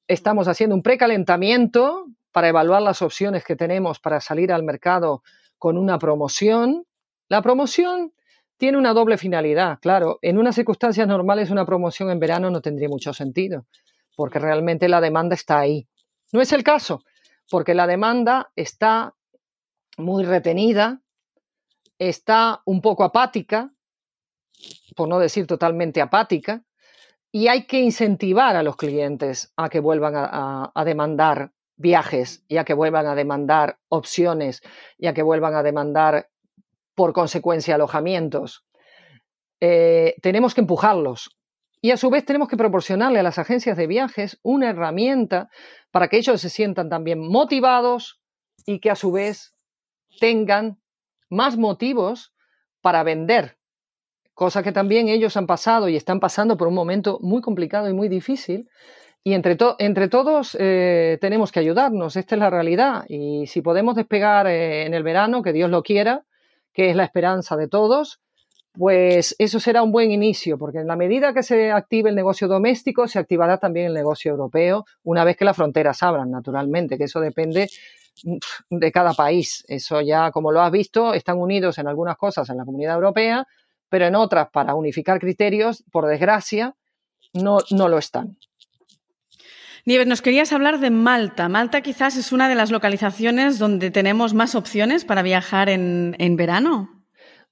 Estamos 0.06 0.46
haciendo 0.46 0.76
un 0.76 0.82
precalentamiento 0.82 2.06
para 2.30 2.48
evaluar 2.48 2.82
las 2.82 3.02
opciones 3.02 3.42
que 3.44 3.56
tenemos 3.56 3.98
para 3.98 4.20
salir 4.20 4.52
al 4.52 4.62
mercado 4.62 5.22
con 5.58 5.76
una 5.76 5.98
promoción. 5.98 6.84
La 7.28 7.42
promoción 7.42 8.12
tiene 8.56 8.78
una 8.78 8.94
doble 8.94 9.18
finalidad, 9.18 9.78
claro. 9.80 10.18
En 10.22 10.38
unas 10.38 10.54
circunstancias 10.54 11.08
normales 11.08 11.50
una 11.50 11.66
promoción 11.66 12.10
en 12.10 12.20
verano 12.20 12.50
no 12.50 12.60
tendría 12.60 12.88
mucho 12.88 13.12
sentido, 13.12 13.66
porque 14.16 14.40
realmente 14.40 14.88
la 14.88 15.00
demanda 15.00 15.34
está 15.34 15.60
ahí. 15.60 15.86
No 16.32 16.40
es 16.40 16.52
el 16.52 16.64
caso, 16.64 17.02
porque 17.48 17.74
la 17.74 17.86
demanda 17.86 18.50
está 18.56 19.14
muy 19.96 20.24
retenida, 20.24 21.00
está 21.98 22.62
un 22.64 22.80
poco 22.80 23.04
apática, 23.04 23.72
por 24.96 25.08
no 25.08 25.18
decir 25.18 25.46
totalmente 25.46 26.00
apática, 26.00 26.64
y 27.30 27.48
hay 27.48 27.66
que 27.66 27.80
incentivar 27.80 28.56
a 28.56 28.62
los 28.62 28.76
clientes 28.76 29.52
a 29.56 29.68
que 29.68 29.80
vuelvan 29.80 30.14
a, 30.16 30.84
demandar 30.84 31.52
viajes 31.76 32.42
y 32.48 32.56
a 32.56 32.64
que 32.64 32.72
vuelvan 32.72 33.06
a 33.06 33.14
demandar 33.14 33.78
opciones 33.88 34.62
y 34.96 35.06
a 35.06 35.14
que 35.14 35.22
vuelvan 35.22 35.54
a 35.54 35.62
demandar 35.62 36.30
por 36.94 37.12
consecuencia 37.12 37.74
alojamientos. 37.74 38.64
Eh, 39.60 40.14
tenemos 40.22 40.54
que 40.54 40.62
empujarlos 40.62 41.35
y 41.86 41.92
a 41.92 41.96
su 41.96 42.10
vez 42.10 42.24
tenemos 42.24 42.48
que 42.48 42.56
proporcionarle 42.56 43.20
a 43.20 43.22
las 43.22 43.38
agencias 43.38 43.76
de 43.76 43.86
viajes 43.86 44.40
una 44.42 44.70
herramienta 44.70 45.50
para 45.92 46.08
que 46.08 46.16
ellos 46.16 46.40
se 46.40 46.50
sientan 46.50 46.88
también 46.88 47.20
motivados 47.20 48.20
y 48.66 48.80
que 48.80 48.90
a 48.90 48.96
su 48.96 49.12
vez 49.12 49.54
tengan 50.18 50.80
más 51.30 51.56
motivos 51.56 52.34
para 52.80 53.04
vender, 53.04 53.58
cosa 54.34 54.64
que 54.64 54.72
también 54.72 55.06
ellos 55.06 55.36
han 55.36 55.46
pasado 55.46 55.88
y 55.88 55.94
están 55.94 56.18
pasando 56.18 56.56
por 56.56 56.66
un 56.66 56.74
momento 56.74 57.20
muy 57.20 57.40
complicado 57.40 57.88
y 57.88 57.92
muy 57.92 58.08
difícil. 58.08 58.68
Y 59.22 59.34
entre, 59.34 59.54
todos 59.54 60.56
eh, 60.58 61.18
tenemos 61.20 61.52
que 61.52 61.60
ayudarnos, 61.60 62.16
esta 62.16 62.34
es 62.34 62.40
la 62.40 62.50
realidad. 62.50 63.04
Y 63.08 63.46
si 63.46 63.62
podemos 63.62 63.94
despegar 63.94 64.48
eh, 64.48 64.86
en 64.86 64.92
el 64.92 65.04
verano, 65.04 65.40
que 65.40 65.52
Dios 65.52 65.70
lo 65.70 65.84
quiera, 65.84 66.24
que 66.72 66.90
es 66.90 66.96
la 66.96 67.04
esperanza 67.04 67.56
de 67.56 67.68
todos, 67.68 68.18
pues 68.78 69.34
eso 69.38 69.60
será 69.60 69.82
un 69.82 69.92
buen 69.92 70.10
inicio, 70.10 70.58
porque 70.58 70.78
en 70.78 70.86
la 70.86 70.96
medida 70.96 71.32
que 71.32 71.42
se 71.42 71.72
active 71.72 72.10
el 72.10 72.16
negocio 72.16 72.48
doméstico, 72.48 73.08
se 73.08 73.18
activará 73.18 73.58
también 73.58 73.86
el 73.86 73.94
negocio 73.94 74.30
europeo, 74.30 74.84
una 75.04 75.24
vez 75.24 75.36
que 75.36 75.44
las 75.44 75.56
fronteras 75.56 76.02
abran, 76.02 76.30
naturalmente, 76.30 76.98
que 76.98 77.04
eso 77.04 77.20
depende 77.20 77.68
de 78.70 78.92
cada 78.92 79.12
país. 79.14 79.64
Eso 79.68 80.00
ya, 80.00 80.30
como 80.30 80.52
lo 80.52 80.60
has 80.60 80.72
visto, 80.72 81.14
están 81.14 81.38
unidos 81.38 81.78
en 81.78 81.88
algunas 81.88 82.16
cosas 82.16 82.48
en 82.50 82.56
la 82.56 82.64
comunidad 82.64 82.94
europea, 82.94 83.46
pero 83.88 84.06
en 84.06 84.14
otras, 84.14 84.48
para 84.50 84.74
unificar 84.74 85.20
criterios, 85.20 85.84
por 85.92 86.06
desgracia, 86.06 86.74
no, 87.32 87.58
no 87.70 87.88
lo 87.88 87.98
están. 87.98 88.36
Nieves, 89.86 90.08
nos 90.08 90.20
querías 90.20 90.52
hablar 90.52 90.80
de 90.80 90.90
Malta. 90.90 91.48
Malta 91.48 91.80
quizás 91.80 92.16
es 92.16 92.32
una 92.32 92.48
de 92.48 92.56
las 92.56 92.72
localizaciones 92.72 93.60
donde 93.60 93.92
tenemos 93.92 94.34
más 94.34 94.56
opciones 94.56 95.04
para 95.04 95.22
viajar 95.22 95.68
en, 95.68 96.36
verano. 96.36 96.95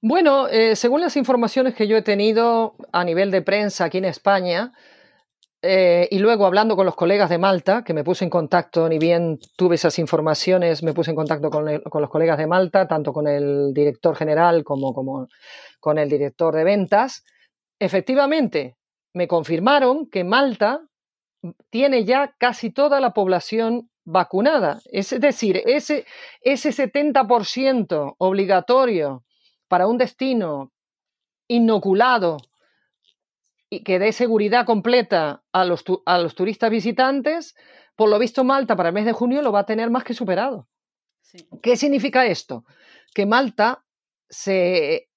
Bueno, 0.01 0.47
eh, 0.47 0.75
según 0.75 1.01
las 1.01 1.17
informaciones 1.17 1.73
que 1.73 1.87
yo 1.87 1.97
he 1.97 2.01
tenido 2.01 2.75
a 2.91 3.03
nivel 3.03 3.31
de 3.31 3.41
prensa 3.41 3.85
aquí 3.85 3.97
en 3.97 4.05
España, 4.05 4.73
eh, 5.67 6.07
y 6.11 6.19
luego 6.19 6.45
hablando 6.45 6.75
con 6.75 6.85
los 6.85 6.95
colegas 6.95 7.27
de 7.27 7.39
Malta, 7.39 7.83
que 7.83 7.95
me 7.95 8.03
puse 8.03 8.23
en 8.23 8.29
contacto, 8.29 8.87
ni 8.87 8.99
bien 8.99 9.39
tuve 9.57 9.75
esas 9.75 9.97
informaciones, 9.97 10.83
me 10.83 10.93
puse 10.93 11.09
en 11.09 11.15
contacto 11.15 11.49
con, 11.49 11.65
los 11.65 12.09
colegas 12.11 12.37
de 12.37 12.45
Malta, 12.45 12.87
tanto 12.87 13.11
con 13.11 13.27
el 13.27 13.73
director 13.73 14.15
general 14.15 14.63
como, 14.63 14.93
como 14.93 15.27
con 15.79 15.97
el 15.97 16.07
director 16.07 16.53
de 16.53 16.65
ventas. 16.65 17.23
Efectivamente, 17.79 18.75
me 19.15 19.27
confirmaron 19.27 20.07
que 20.07 20.23
Malta 20.23 20.81
tiene 21.71 22.05
ya 22.05 22.35
casi 22.37 22.69
toda 22.69 22.99
la 22.99 23.11
población 23.11 23.89
vacunada. 24.03 24.81
Es 24.91 25.19
decir, 25.19 25.63
ese, 25.65 26.05
ese 26.41 26.69
70% 26.69 28.15
obligatorio 28.19 29.24
para 29.67 29.87
un 29.87 29.97
destino 29.97 30.71
inoculado 31.47 32.37
y 33.69 33.83
que 33.83 33.99
dé 33.99 34.11
seguridad 34.11 34.65
completa 34.65 35.43
a 35.51 35.65
los, 35.65 35.83
a 36.05 36.17
los 36.17 36.35
turistas 36.35 36.69
visitantes, 36.69 37.55
por 37.95 38.09
lo 38.09 38.19
visto 38.19 38.43
Malta 38.43 38.75
para 38.75 38.89
el 38.89 38.95
mes 38.95 39.05
de 39.05 39.13
junio 39.13 39.41
lo 39.41 39.51
va 39.51 39.61
a 39.61 39.65
tener 39.65 39.89
más 39.89 40.03
que 40.03 40.13
superado. 40.13 40.67
¿Qué 41.61 41.75
significa 41.75 42.25
esto? 42.25 42.65
Que 43.13 43.25
Malta 43.25 43.83
se 44.29 45.09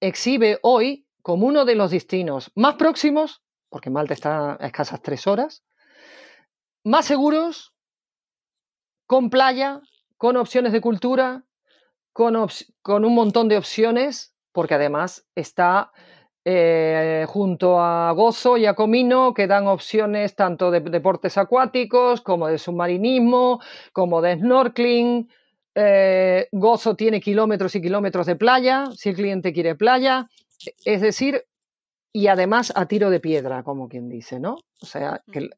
exhibe 0.00 0.58
hoy 0.62 1.06
como 1.22 1.46
uno 1.46 1.64
de 1.64 1.76
los 1.76 1.90
destinos 1.90 2.50
más 2.54 2.74
próximos, 2.74 3.42
porque 3.68 3.90
Malta 3.90 4.14
está 4.14 4.54
a 4.60 4.66
escasas 4.66 5.00
tres 5.00 5.26
horas, 5.26 5.64
más 6.84 7.06
seguros, 7.06 7.72
con 9.06 9.30
playa, 9.30 9.80
con 10.16 10.36
opciones 10.36 10.72
de 10.72 10.80
cultura, 10.80 11.44
con, 12.12 12.36
con 12.82 13.04
un 13.04 13.14
montón 13.14 13.48
de 13.48 13.56
opciones, 13.56 14.34
porque 14.52 14.74
además 14.74 15.26
está 15.34 15.92
eh, 16.44 17.24
junto 17.28 17.80
a 17.80 18.10
Gozo 18.12 18.56
y 18.56 18.66
a 18.66 18.74
Comino 18.74 19.32
que 19.32 19.46
dan 19.46 19.68
opciones 19.68 20.34
tanto 20.34 20.72
de 20.72 20.80
deportes 20.80 21.38
acuáticos 21.38 22.20
como 22.20 22.48
de 22.48 22.58
submarinismo, 22.58 23.60
como 23.92 24.20
de 24.20 24.34
snorkeling. 24.34 25.30
Eh, 25.74 26.48
Gozo 26.50 26.96
tiene 26.96 27.20
kilómetros 27.20 27.76
y 27.76 27.80
kilómetros 27.80 28.26
de 28.26 28.36
playa, 28.36 28.86
si 28.94 29.10
el 29.10 29.14
cliente 29.14 29.52
quiere 29.52 29.76
playa, 29.76 30.28
es 30.84 31.00
decir, 31.00 31.46
y 32.12 32.26
además 32.26 32.72
a 32.74 32.86
tiro 32.86 33.08
de 33.08 33.20
piedra, 33.20 33.62
como 33.62 33.88
quien 33.88 34.08
dice, 34.08 34.40
¿no? 34.40 34.58
O 34.82 34.86
sea, 34.86 35.22
que, 35.30 35.48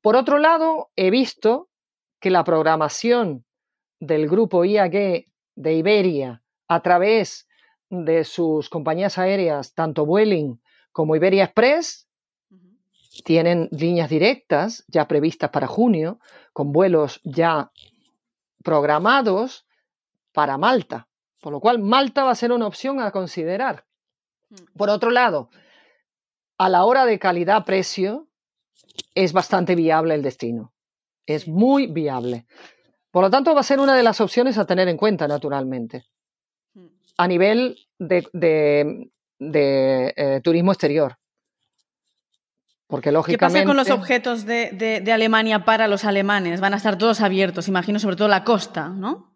por 0.00 0.16
otro 0.16 0.38
lado, 0.38 0.90
he 0.96 1.10
visto 1.10 1.68
que 2.20 2.30
la 2.30 2.44
programación 2.44 3.44
del 3.98 4.28
grupo 4.28 4.64
IAG 4.64 5.26
de 5.60 5.74
Iberia 5.74 6.42
a 6.68 6.80
través 6.80 7.48
de 7.88 8.24
sus 8.24 8.68
compañías 8.68 9.18
aéreas, 9.18 9.74
tanto 9.74 10.06
Vueling 10.06 10.60
como 10.92 11.16
Iberia 11.16 11.44
Express, 11.44 12.08
tienen 13.24 13.68
líneas 13.72 14.08
directas 14.08 14.84
ya 14.88 15.06
previstas 15.06 15.50
para 15.50 15.66
junio, 15.66 16.18
con 16.52 16.72
vuelos 16.72 17.20
ya 17.24 17.70
programados 18.62 19.66
para 20.32 20.58
Malta. 20.58 21.08
Por 21.40 21.52
lo 21.52 21.60
cual, 21.60 21.78
Malta 21.78 22.24
va 22.24 22.30
a 22.30 22.36
ser 22.36 22.52
una 22.52 22.66
opción 22.66 23.00
a 23.00 23.10
considerar. 23.10 23.86
Mm. 24.48 24.76
Por 24.76 24.90
otro 24.90 25.10
lado, 25.10 25.50
a 26.58 26.68
la 26.68 26.84
hora 26.84 27.04
de 27.04 27.18
calidad-precio, 27.18 28.28
es 29.14 29.32
bastante 29.32 29.74
viable 29.74 30.14
el 30.14 30.22
destino. 30.22 30.72
Es 31.26 31.48
muy 31.48 31.86
viable. 31.86 32.46
Por 33.10 33.24
lo 33.24 33.30
tanto, 33.30 33.54
va 33.54 33.60
a 33.60 33.64
ser 33.64 33.80
una 33.80 33.94
de 33.94 34.02
las 34.02 34.20
opciones 34.20 34.58
a 34.58 34.64
tener 34.64 34.88
en 34.88 34.96
cuenta, 34.96 35.26
naturalmente 35.26 36.04
a 37.20 37.28
nivel 37.28 37.76
de, 37.98 39.10
eh, 39.38 40.40
turismo 40.42 40.72
exterior. 40.72 41.18
Porque 42.86 43.12
lógicamente. 43.12 43.58
¿Qué 43.60 43.62
pasa 43.62 43.66
con 43.66 43.76
los 43.76 43.90
objetos 43.90 44.46
de, 44.46 45.04
Alemania 45.12 45.66
para 45.66 45.86
los 45.86 46.06
alemanes? 46.06 46.62
Van 46.62 46.72
a 46.72 46.78
estar 46.78 46.96
todos 46.96 47.20
abiertos, 47.20 47.68
imagino, 47.68 47.98
sobre 47.98 48.16
todo 48.16 48.28
la 48.28 48.42
costa, 48.42 48.88
¿no? 48.88 49.34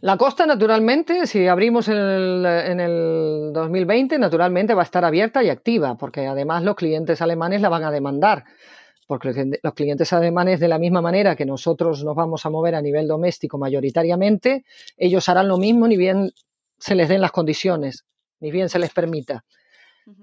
La 0.00 0.16
costa, 0.16 0.46
naturalmente, 0.46 1.26
si 1.26 1.46
abrimos 1.46 1.88
en 1.88 1.96
el, 1.96 2.46
en 2.46 2.80
el 2.80 3.50
2020, 3.52 4.18
naturalmente 4.18 4.72
va 4.72 4.82
a 4.82 4.84
estar 4.84 5.04
abierta 5.04 5.44
y 5.44 5.50
activa, 5.50 5.96
porque 5.96 6.26
además 6.26 6.62
los 6.62 6.74
clientes 6.74 7.20
alemanes 7.20 7.60
la 7.60 7.68
van 7.68 7.84
a 7.84 7.90
demandar 7.90 8.44
porque 9.06 9.58
los 9.62 9.74
clientes 9.74 10.12
alemanes, 10.12 10.60
de 10.60 10.68
la 10.68 10.78
misma 10.78 11.00
manera 11.00 11.36
que 11.36 11.44
nosotros 11.44 12.04
nos 12.04 12.14
vamos 12.14 12.46
a 12.46 12.50
mover 12.50 12.74
a 12.74 12.82
nivel 12.82 13.06
doméstico 13.06 13.58
mayoritariamente, 13.58 14.64
ellos 14.96 15.28
harán 15.28 15.48
lo 15.48 15.58
mismo, 15.58 15.86
ni 15.86 15.96
bien 15.96 16.32
se 16.78 16.94
les 16.94 17.08
den 17.08 17.20
las 17.20 17.32
condiciones, 17.32 18.04
ni 18.40 18.50
bien 18.50 18.68
se 18.68 18.78
les 18.78 18.92
permita. 18.92 19.44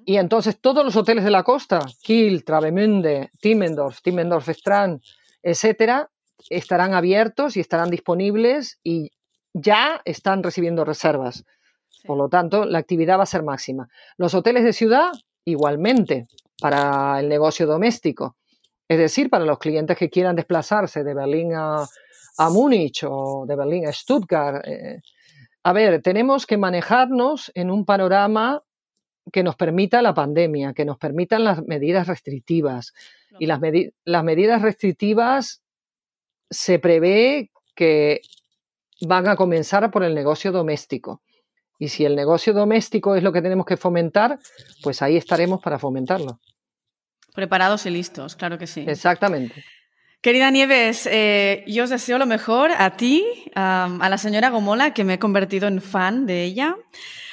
Y 0.05 0.17
entonces 0.17 0.59
todos 0.59 0.85
los 0.85 0.95
hoteles 0.95 1.23
de 1.23 1.31
la 1.31 1.43
costa, 1.43 1.79
Kiel, 2.01 2.43
Travemünde, 2.43 3.31
Timmendorf, 3.39 4.01
Timmendorf 4.01 4.49
Strand, 4.49 5.01
etcétera, 5.41 6.09
estarán 6.49 6.93
abiertos 6.93 7.57
y 7.57 7.59
estarán 7.59 7.89
disponibles 7.89 8.79
y 8.83 9.11
ya 9.53 10.01
están 10.05 10.43
recibiendo 10.43 10.85
reservas. 10.85 11.45
Por 12.05 12.17
lo 12.17 12.29
tanto, 12.29 12.65
la 12.65 12.79
actividad 12.79 13.17
va 13.19 13.23
a 13.23 13.27
ser 13.27 13.43
máxima. 13.43 13.88
Los 14.17 14.34
hoteles 14.34 14.63
de 14.63 14.73
ciudad, 14.73 15.11
igualmente, 15.45 16.27
para 16.59 17.19
el 17.19 17.29
negocio 17.29 17.67
doméstico. 17.67 18.36
Es 18.91 18.97
decir, 18.97 19.29
para 19.29 19.45
los 19.45 19.57
clientes 19.57 19.97
que 19.97 20.09
quieran 20.09 20.35
desplazarse 20.35 21.05
de 21.05 21.13
Berlín 21.13 21.53
a, 21.55 21.87
Múnich 22.49 23.05
o 23.07 23.45
de 23.47 23.55
Berlín 23.55 23.87
a 23.87 23.93
Stuttgart, 23.93 24.67
eh, 24.67 24.99
a 25.63 25.71
ver, 25.71 26.01
tenemos 26.01 26.45
que 26.45 26.57
manejarnos 26.57 27.53
en 27.55 27.71
un 27.71 27.85
panorama 27.85 28.61
que 29.31 29.43
nos 29.43 29.55
permita 29.55 30.01
la 30.01 30.13
pandemia, 30.13 30.73
que 30.73 30.83
nos 30.83 30.97
permitan 30.97 31.45
las 31.45 31.63
medidas 31.63 32.05
restrictivas. 32.05 32.93
Y 33.39 33.45
las, 33.45 33.61
las 34.03 34.23
medidas 34.25 34.61
restrictivas 34.61 35.61
se 36.49 36.77
prevé 36.77 37.49
que 37.73 38.19
van 39.07 39.25
a 39.29 39.37
comenzar 39.37 39.89
por 39.89 40.03
el 40.03 40.13
negocio 40.13 40.51
doméstico. 40.51 41.21
Y 41.79 41.87
si 41.87 42.03
el 42.03 42.17
negocio 42.17 42.51
doméstico 42.51 43.15
es 43.15 43.23
lo 43.23 43.31
que 43.31 43.41
tenemos 43.41 43.65
que 43.65 43.77
fomentar, 43.77 44.37
pues 44.83 45.01
ahí 45.01 45.15
estaremos 45.15 45.61
para 45.61 45.79
fomentarlo. 45.79 46.41
Preparados 47.34 47.86
y 47.86 47.89
listos, 47.89 48.36
claro 48.36 48.57
que 48.57 48.67
sí. 48.67 48.84
Exactamente. 48.88 49.63
Querida 50.21 50.51
Nieves, 50.51 51.09
eh, 51.11 51.63
yo 51.65 51.86
os 51.86 51.89
deseo 51.89 52.19
lo 52.19 52.27
mejor 52.27 52.69
a 52.77 52.95
ti, 52.95 53.25
a 53.55 54.07
la 54.07 54.17
señora 54.19 54.51
Gomola, 54.51 54.93
que 54.93 55.03
me 55.03 55.15
he 55.15 55.19
convertido 55.19 55.67
en 55.67 55.82
fan 55.82 56.27
de 56.27 56.43
ella, 56.43 56.75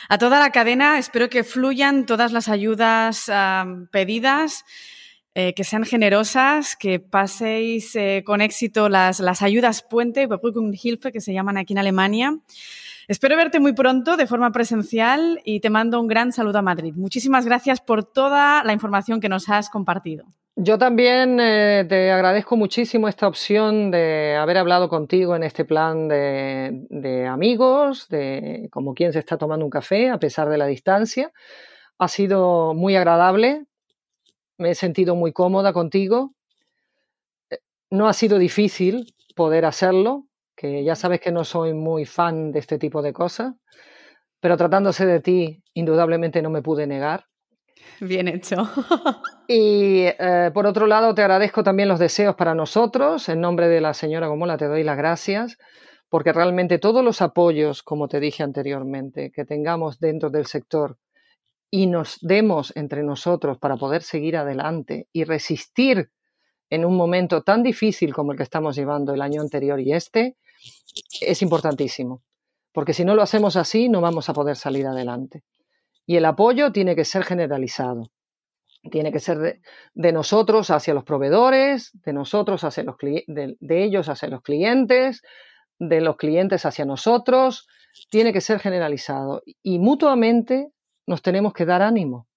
a 0.09 0.17
toda 0.17 0.41
la 0.41 0.53
cadena. 0.53 0.99
Espero 0.99 1.29
que 1.29 1.45
fluyan 1.45 2.07
todas 2.07 2.33
las 2.33 2.49
ayudas 2.49 3.31
pedidas, 3.93 4.65
eh, 5.35 5.53
que 5.55 5.65
sean 5.65 5.85
generosas, 5.85 6.77
que 6.77 6.99
paséis 6.99 7.95
eh, 7.95 8.23
con 8.25 8.41
éxito 8.41 8.89
las, 8.89 9.21
las 9.21 9.43
ayudas 9.43 9.83
puente, 9.83 10.27
Hilfe, 10.83 11.13
que 11.13 11.21
se 11.21 11.35
llaman 11.35 11.59
aquí 11.59 11.75
en 11.75 11.79
Alemania. 11.79 12.39
Espero 13.09 13.39
verte 13.39 13.59
muy 13.59 13.73
pronto 13.73 14.19
de 14.19 14.27
forma 14.27 14.53
presencial 14.53 15.41
y 15.43 15.61
te 15.61 15.71
mando 15.71 15.99
un 15.99 16.09
gran 16.09 16.31
saludo 16.31 16.59
a 16.59 16.63
Madrid. 16.63 16.93
Muchísimas 16.95 17.47
gracias 17.47 17.81
por 17.81 18.05
toda 18.05 18.63
la 18.65 18.75
información 18.75 19.19
que 19.19 19.31
nos 19.31 19.49
has 19.49 19.71
compartido. 19.71 20.27
Yo 20.57 20.77
también 20.77 21.41
eh, 21.41 21.87
te 21.89 22.13
agradezco 22.13 22.59
muchísimo 22.59 23.09
esta 23.09 23.27
opción 23.27 23.91
de 23.91 24.37
haber 24.37 24.59
hablado 24.59 24.91
contigo 24.91 25.35
en 25.35 25.43
este 25.43 25.65
plan 25.65 26.07
de, 26.07 27.27
amigos, 27.27 28.09
de 28.11 28.69
como 28.71 28.93
quien 28.93 29.15
se 29.15 29.21
está 29.21 29.39
tomando 29.39 29.65
un 29.65 29.71
café 29.71 30.11
a 30.11 30.19
pesar 30.19 30.51
de 30.51 30.59
la 30.59 30.67
distancia. 30.67 31.33
Ha 31.97 32.09
sido 32.09 32.75
muy 32.75 32.95
agradable, 32.95 33.65
me 34.59 34.73
he 34.73 34.75
sentido 34.75 35.15
muy 35.15 35.33
cómoda 35.33 35.73
contigo. 35.73 36.35
Eh, 37.49 37.57
no 37.89 38.07
ha 38.07 38.13
sido 38.13 38.37
difícil 38.37 39.15
poder 39.35 39.65
hacerlo, 39.65 40.28
que 40.59 40.83
ya 40.83 40.97
sabes 40.97 41.21
que 41.21 41.31
no 41.31 41.45
soy 41.45 41.73
muy 41.73 42.05
fan 42.05 42.51
de 42.51 42.59
este 42.59 42.79
tipo 42.79 43.01
de 43.01 43.13
cosas, 43.13 43.55
pero 44.41 44.57
tratándose 44.57 45.07
de 45.07 45.21
ti, 45.21 45.63
indudablemente 45.73 46.43
no 46.43 46.51
me 46.51 46.63
pude 46.63 46.89
negar. 46.89 47.27
Bien 48.01 48.27
hecho. 48.27 48.57
y 49.49 50.03
eh, 50.07 50.51
por 50.53 50.67
otro 50.67 50.89
lado, 50.89 51.15
te 51.15 51.23
agradezco 51.23 51.63
también 51.63 51.89
los 51.89 52.01
deseos 52.01 52.35
para 52.35 52.57
nosotros. 52.57 53.29
En 53.29 53.41
nombre 53.41 53.69
de 53.69 53.81
la 53.81 53.95
señora 53.95 54.27
Gomola 54.27 54.57
te 54.57 54.67
doy 54.67 54.83
las 54.83 54.97
gracias, 54.97 55.59
porque 56.09 56.33
realmente 56.33 56.79
todos 56.79 57.05
los 57.05 57.23
apoyos, 57.23 57.85
como 57.85 58.09
te 58.09 58.19
dije 58.19 58.43
anteriormente, 58.43 59.31
que 59.31 59.45
tengamos 59.45 60.01
dentro 60.01 60.29
del 60.29 60.47
sector 60.47 60.99
y 61.71 61.87
nos 61.87 62.19
demos 62.21 62.77
entre 62.77 63.05
nosotros 63.05 63.59
para 63.59 63.77
poder 63.77 64.03
seguir 64.03 64.37
adelante 64.37 65.07
y 65.13 65.23
resistir 65.23 66.11
en 66.69 66.85
un 66.85 66.97
momento 66.97 67.43
tan 67.43 67.63
difícil 67.63 68.13
como 68.13 68.33
el 68.33 68.39
que 68.39 68.43
estamos 68.43 68.75
llevando 68.75 69.15
el 69.15 69.23
año 69.23 69.41
anterior 69.41 69.79
y 69.81 69.93
este, 69.93 70.37
es 71.21 71.43
importantísimo. 71.43 72.23
Porque 72.73 72.95
si 72.95 73.05
no 73.05 73.15
lo 73.15 73.23
hacemos 73.23 73.57
así, 73.57 73.89
no 73.89 74.01
vamos 74.01 74.29
a 74.29 74.33
poder 74.33 74.57
salir 74.57 74.87
adelante. 74.87 75.43
Y 76.07 76.17
el 76.17 76.25
apoyo 76.25 76.73
tiene 76.73 76.95
que 76.97 77.05
ser 77.05 77.25
generalizado. 77.25 78.11
Tiene 78.91 79.13
que 79.13 79.19
ser 79.19 79.61
de, 79.95 80.13
nosotros 80.13 80.71
hacia 80.71 80.95
los 80.95 81.05
proveedores, 81.05 81.91
de 82.05 82.13
nosotros 82.13 82.65
hacia 82.65 82.85
los 82.85 82.97
de, 82.99 83.57
de 83.59 83.85
ellos 83.85 84.09
hacia 84.09 84.29
los 84.29 84.43
clientes, 84.43 85.23
de 85.79 86.01
los 86.01 86.17
clientes 86.17 86.65
hacia 86.65 86.85
nosotros. 86.85 87.67
Tiene 88.11 88.33
que 88.33 88.41
ser 88.41 88.61
generalizado. 88.61 89.43
Y 89.63 89.79
mutuamente 89.79 90.73
nos 91.07 91.23
tenemos 91.23 91.53
que 91.53 91.65
dar 91.65 91.83
ánimo, 91.83 92.29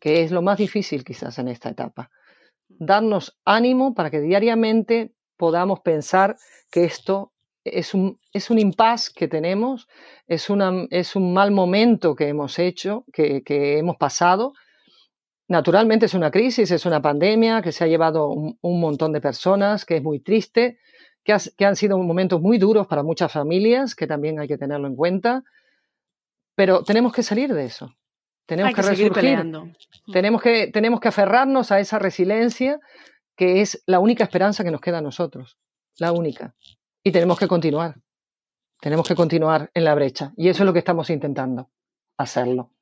que 0.00 0.22
es 0.22 0.32
lo 0.32 0.42
más 0.42 0.58
difícil 0.58 1.04
quizás 1.04 1.38
en 1.38 1.48
esta 1.48 1.68
etapa. 1.68 2.10
Darnos 2.68 3.38
ánimo 3.44 3.94
para 3.94 4.10
que 4.10 4.20
diariamente 4.20 5.14
podamos 5.36 5.80
pensar 5.80 6.36
que 6.70 6.84
esto 6.84 7.31
es 7.64 7.94
un, 7.94 8.18
es 8.32 8.50
un 8.50 8.58
impasse 8.58 9.12
que 9.14 9.28
tenemos, 9.28 9.88
es, 10.26 10.50
una, 10.50 10.86
es 10.90 11.16
un 11.16 11.32
mal 11.32 11.50
momento 11.52 12.14
que 12.14 12.28
hemos 12.28 12.58
hecho, 12.58 13.04
que, 13.12 13.42
que, 13.42 13.78
hemos 13.78 13.96
pasado. 13.96 14.52
Naturalmente 15.48 16.06
es 16.06 16.14
una 16.14 16.30
crisis, 16.30 16.70
es 16.70 16.86
una 16.86 17.02
pandemia 17.02 17.62
que 17.62 17.72
se 17.72 17.84
ha 17.84 17.86
llevado 17.86 18.28
un, 18.28 18.80
montón 18.80 19.12
de 19.12 19.20
personas, 19.20 19.84
que 19.84 19.96
es 19.96 20.02
muy 20.02 20.20
triste, 20.20 20.78
que, 21.24 21.36
que, 21.56 21.64
han 21.64 21.76
sido 21.76 21.98
momentos 21.98 22.40
muy 22.40 22.58
duros 22.58 22.86
para 22.86 23.02
muchas 23.02 23.30
familias, 23.30 23.94
que 23.94 24.06
también 24.06 24.40
hay 24.40 24.48
que 24.48 24.58
tenerlo 24.58 24.88
en 24.88 24.96
cuenta. 24.96 25.44
Pero 26.54 26.82
tenemos 26.82 27.12
que 27.12 27.22
salir 27.22 27.52
de 27.52 27.64
eso. 27.64 27.94
Tenemos 28.46 28.74
que, 28.74 28.82
seguir 28.82 29.12
peleando. 29.12 29.68
Tenemos 30.12 30.42
que, 30.42 30.66
tenemos 30.68 31.00
que 31.00 31.08
aferrarnos 31.08 31.70
a 31.70 31.80
esa 31.80 31.98
resiliencia 31.98 32.80
que 33.36 33.60
es 33.60 33.82
la 33.86 33.98
única 33.98 34.24
esperanza 34.24 34.64
que 34.64 34.70
nos 34.70 34.80
queda 34.80 34.98
a 34.98 35.02
nosotros. 35.02 35.58
La 35.98 36.12
única. 36.12 36.54
Y 37.02 37.12
tenemos 37.12 37.38
que 37.38 37.48
continuar. 37.48 37.96
Tenemos 38.80 39.06
que 39.06 39.14
continuar 39.14 39.70
en 39.74 39.84
la 39.84 39.94
brecha. 39.94 40.32
Y 40.36 40.48
eso 40.48 40.62
es 40.62 40.66
lo 40.66 40.72
que 40.72 40.80
estamos 40.80 41.10
intentando, 41.10 41.70
hacerlo. 42.16 42.72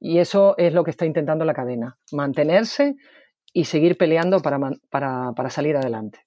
Y 0.00 0.18
eso 0.18 0.54
es 0.58 0.72
lo 0.72 0.82
que 0.82 0.90
está 0.90 1.06
intentando 1.06 1.44
la 1.44 1.54
cadena, 1.54 1.98
mantenerse 2.10 2.96
y 3.52 3.64
seguir 3.64 3.96
peleando 3.96 4.40
para, 4.40 4.58
para, 4.90 5.32
para 5.32 5.50
salir 5.50 5.76
adelante. 5.76 6.20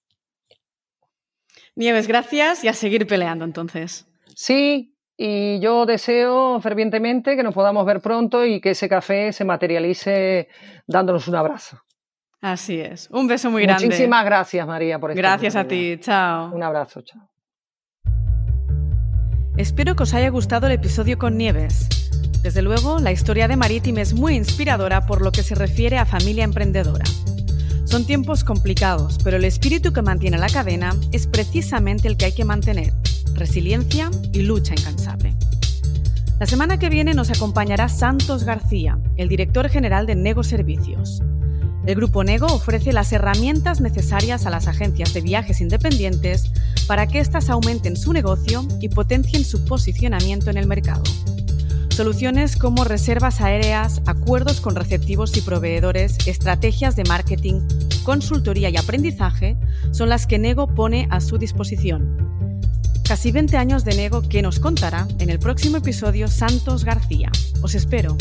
Nieves, 1.76 2.08
gracias 2.08 2.64
y 2.64 2.68
a 2.68 2.74
seguir 2.74 3.06
peleando 3.06 3.44
entonces. 3.44 4.08
Sí, 4.36 4.96
y 5.18 5.60
yo 5.60 5.86
deseo 5.86 6.60
fervientemente 6.62 7.36
que 7.36 7.44
nos 7.44 7.54
podamos 7.54 7.86
ver 7.86 8.02
pronto 8.02 8.46
y 8.46 8.62
que 8.62 8.72
ese 8.72 8.90
café 8.90 9.34
se 9.34 9.46
materialice 9.46 10.50
dándonos 10.88 11.28
un 11.28 11.36
abrazo. 11.36 11.82
Así 12.42 12.80
es. 12.80 13.10
Un 13.12 13.28
beso 13.28 13.50
muy 13.50 13.64
grande. 13.64 13.86
Muchísimas 13.86 14.24
gracias, 14.24 14.68
María, 14.68 15.00
por 15.00 15.16
Gracias 15.16 15.56
a 15.56 15.68
ti. 15.68 15.98
Chao. 16.00 16.54
Un 16.54 16.64
abrazo. 16.64 17.02
Chao. 17.02 17.35
Espero 19.58 19.96
que 19.96 20.04
os 20.04 20.14
haya 20.14 20.30
gustado 20.30 20.68
el 20.68 20.74
episodio 20.74 21.18
con 21.18 21.38
Nieves. 21.38 21.88
Desde 22.44 22.62
luego, 22.62 23.00
la 23.00 23.14
historia 23.14 23.48
de 23.48 23.56
Marítim 23.56 23.98
es 24.00 24.14
muy 24.14 24.36
inspiradora 24.36 25.06
por 25.06 25.22
lo 25.22 25.32
que 25.32 25.44
se 25.44 25.56
refiere 25.56 25.98
a 25.98 26.06
familia 26.06 26.44
emprendedora. 26.44 27.06
Son 27.86 28.06
tiempos 28.06 28.44
complicados, 28.44 29.18
pero 29.24 29.38
el 29.38 29.46
espíritu 29.46 29.94
que 29.94 30.02
mantiene 30.02 30.38
la 30.38 30.50
cadena 30.50 30.94
es 31.14 31.26
precisamente 31.26 32.10
el 32.10 32.18
que 32.18 32.26
hay 32.26 32.32
que 32.34 32.44
mantener, 32.44 32.94
resiliencia 33.34 34.12
y 34.34 34.42
lucha 34.42 34.74
incansable. 34.74 35.34
La 36.38 36.48
semana 36.48 36.78
que 36.78 36.90
viene 36.90 37.14
nos 37.14 37.30
acompañará 37.30 37.88
Santos 37.88 38.44
García, 38.44 39.00
el 39.16 39.30
director 39.30 39.70
general 39.70 40.06
de 40.06 40.16
Nego 40.16 40.44
Servicios. 40.44 41.22
El 41.86 41.96
Grupo 41.96 42.24
Nego 42.24 42.48
ofrece 42.48 42.94
las 42.94 43.12
herramientas 43.12 43.80
necesarias 43.80 44.48
a 44.48 44.50
las 44.50 44.68
agencias 44.68 45.14
de 45.14 45.22
viajes 45.22 45.62
independientes 45.62 46.52
para 46.88 47.06
que 47.06 47.20
éstas 47.20 47.50
aumenten 47.50 47.96
su 47.96 48.12
negocio 48.12 48.66
y 48.80 48.90
potencien 48.90 49.46
su 49.46 49.66
posicionamiento 49.66 50.50
en 50.50 50.58
el 50.58 50.66
mercado. 50.66 51.04
Soluciones 51.90 52.58
como 52.58 52.84
reservas 52.84 53.40
aéreas, 53.40 54.02
acuerdos 54.08 54.62
con 54.62 54.76
receptivos 54.76 55.38
y 55.38 55.42
proveedores, 55.42 56.18
estrategias 56.28 56.96
de 56.96 57.04
marketing, 57.04 57.62
consultoría 58.04 58.70
y 58.70 58.78
aprendizaje 58.78 59.56
son 59.92 60.10
las 60.10 60.26
que 60.26 60.40
Nego 60.40 60.68
pone 60.68 61.08
a 61.12 61.22
su 61.22 61.38
disposición. 61.38 62.18
Casi 63.08 63.32
20 63.32 63.58
años 63.58 63.86
de 63.86 63.96
Nego 63.96 64.24
que 64.24 64.42
nos 64.42 64.60
contará 64.60 65.08
en 65.20 65.30
el 65.30 65.38
próximo 65.38 65.78
episodio 65.78 66.28
Santos 66.28 66.84
García. 66.84 67.32
Os 67.62 67.76
espero. 67.76 68.18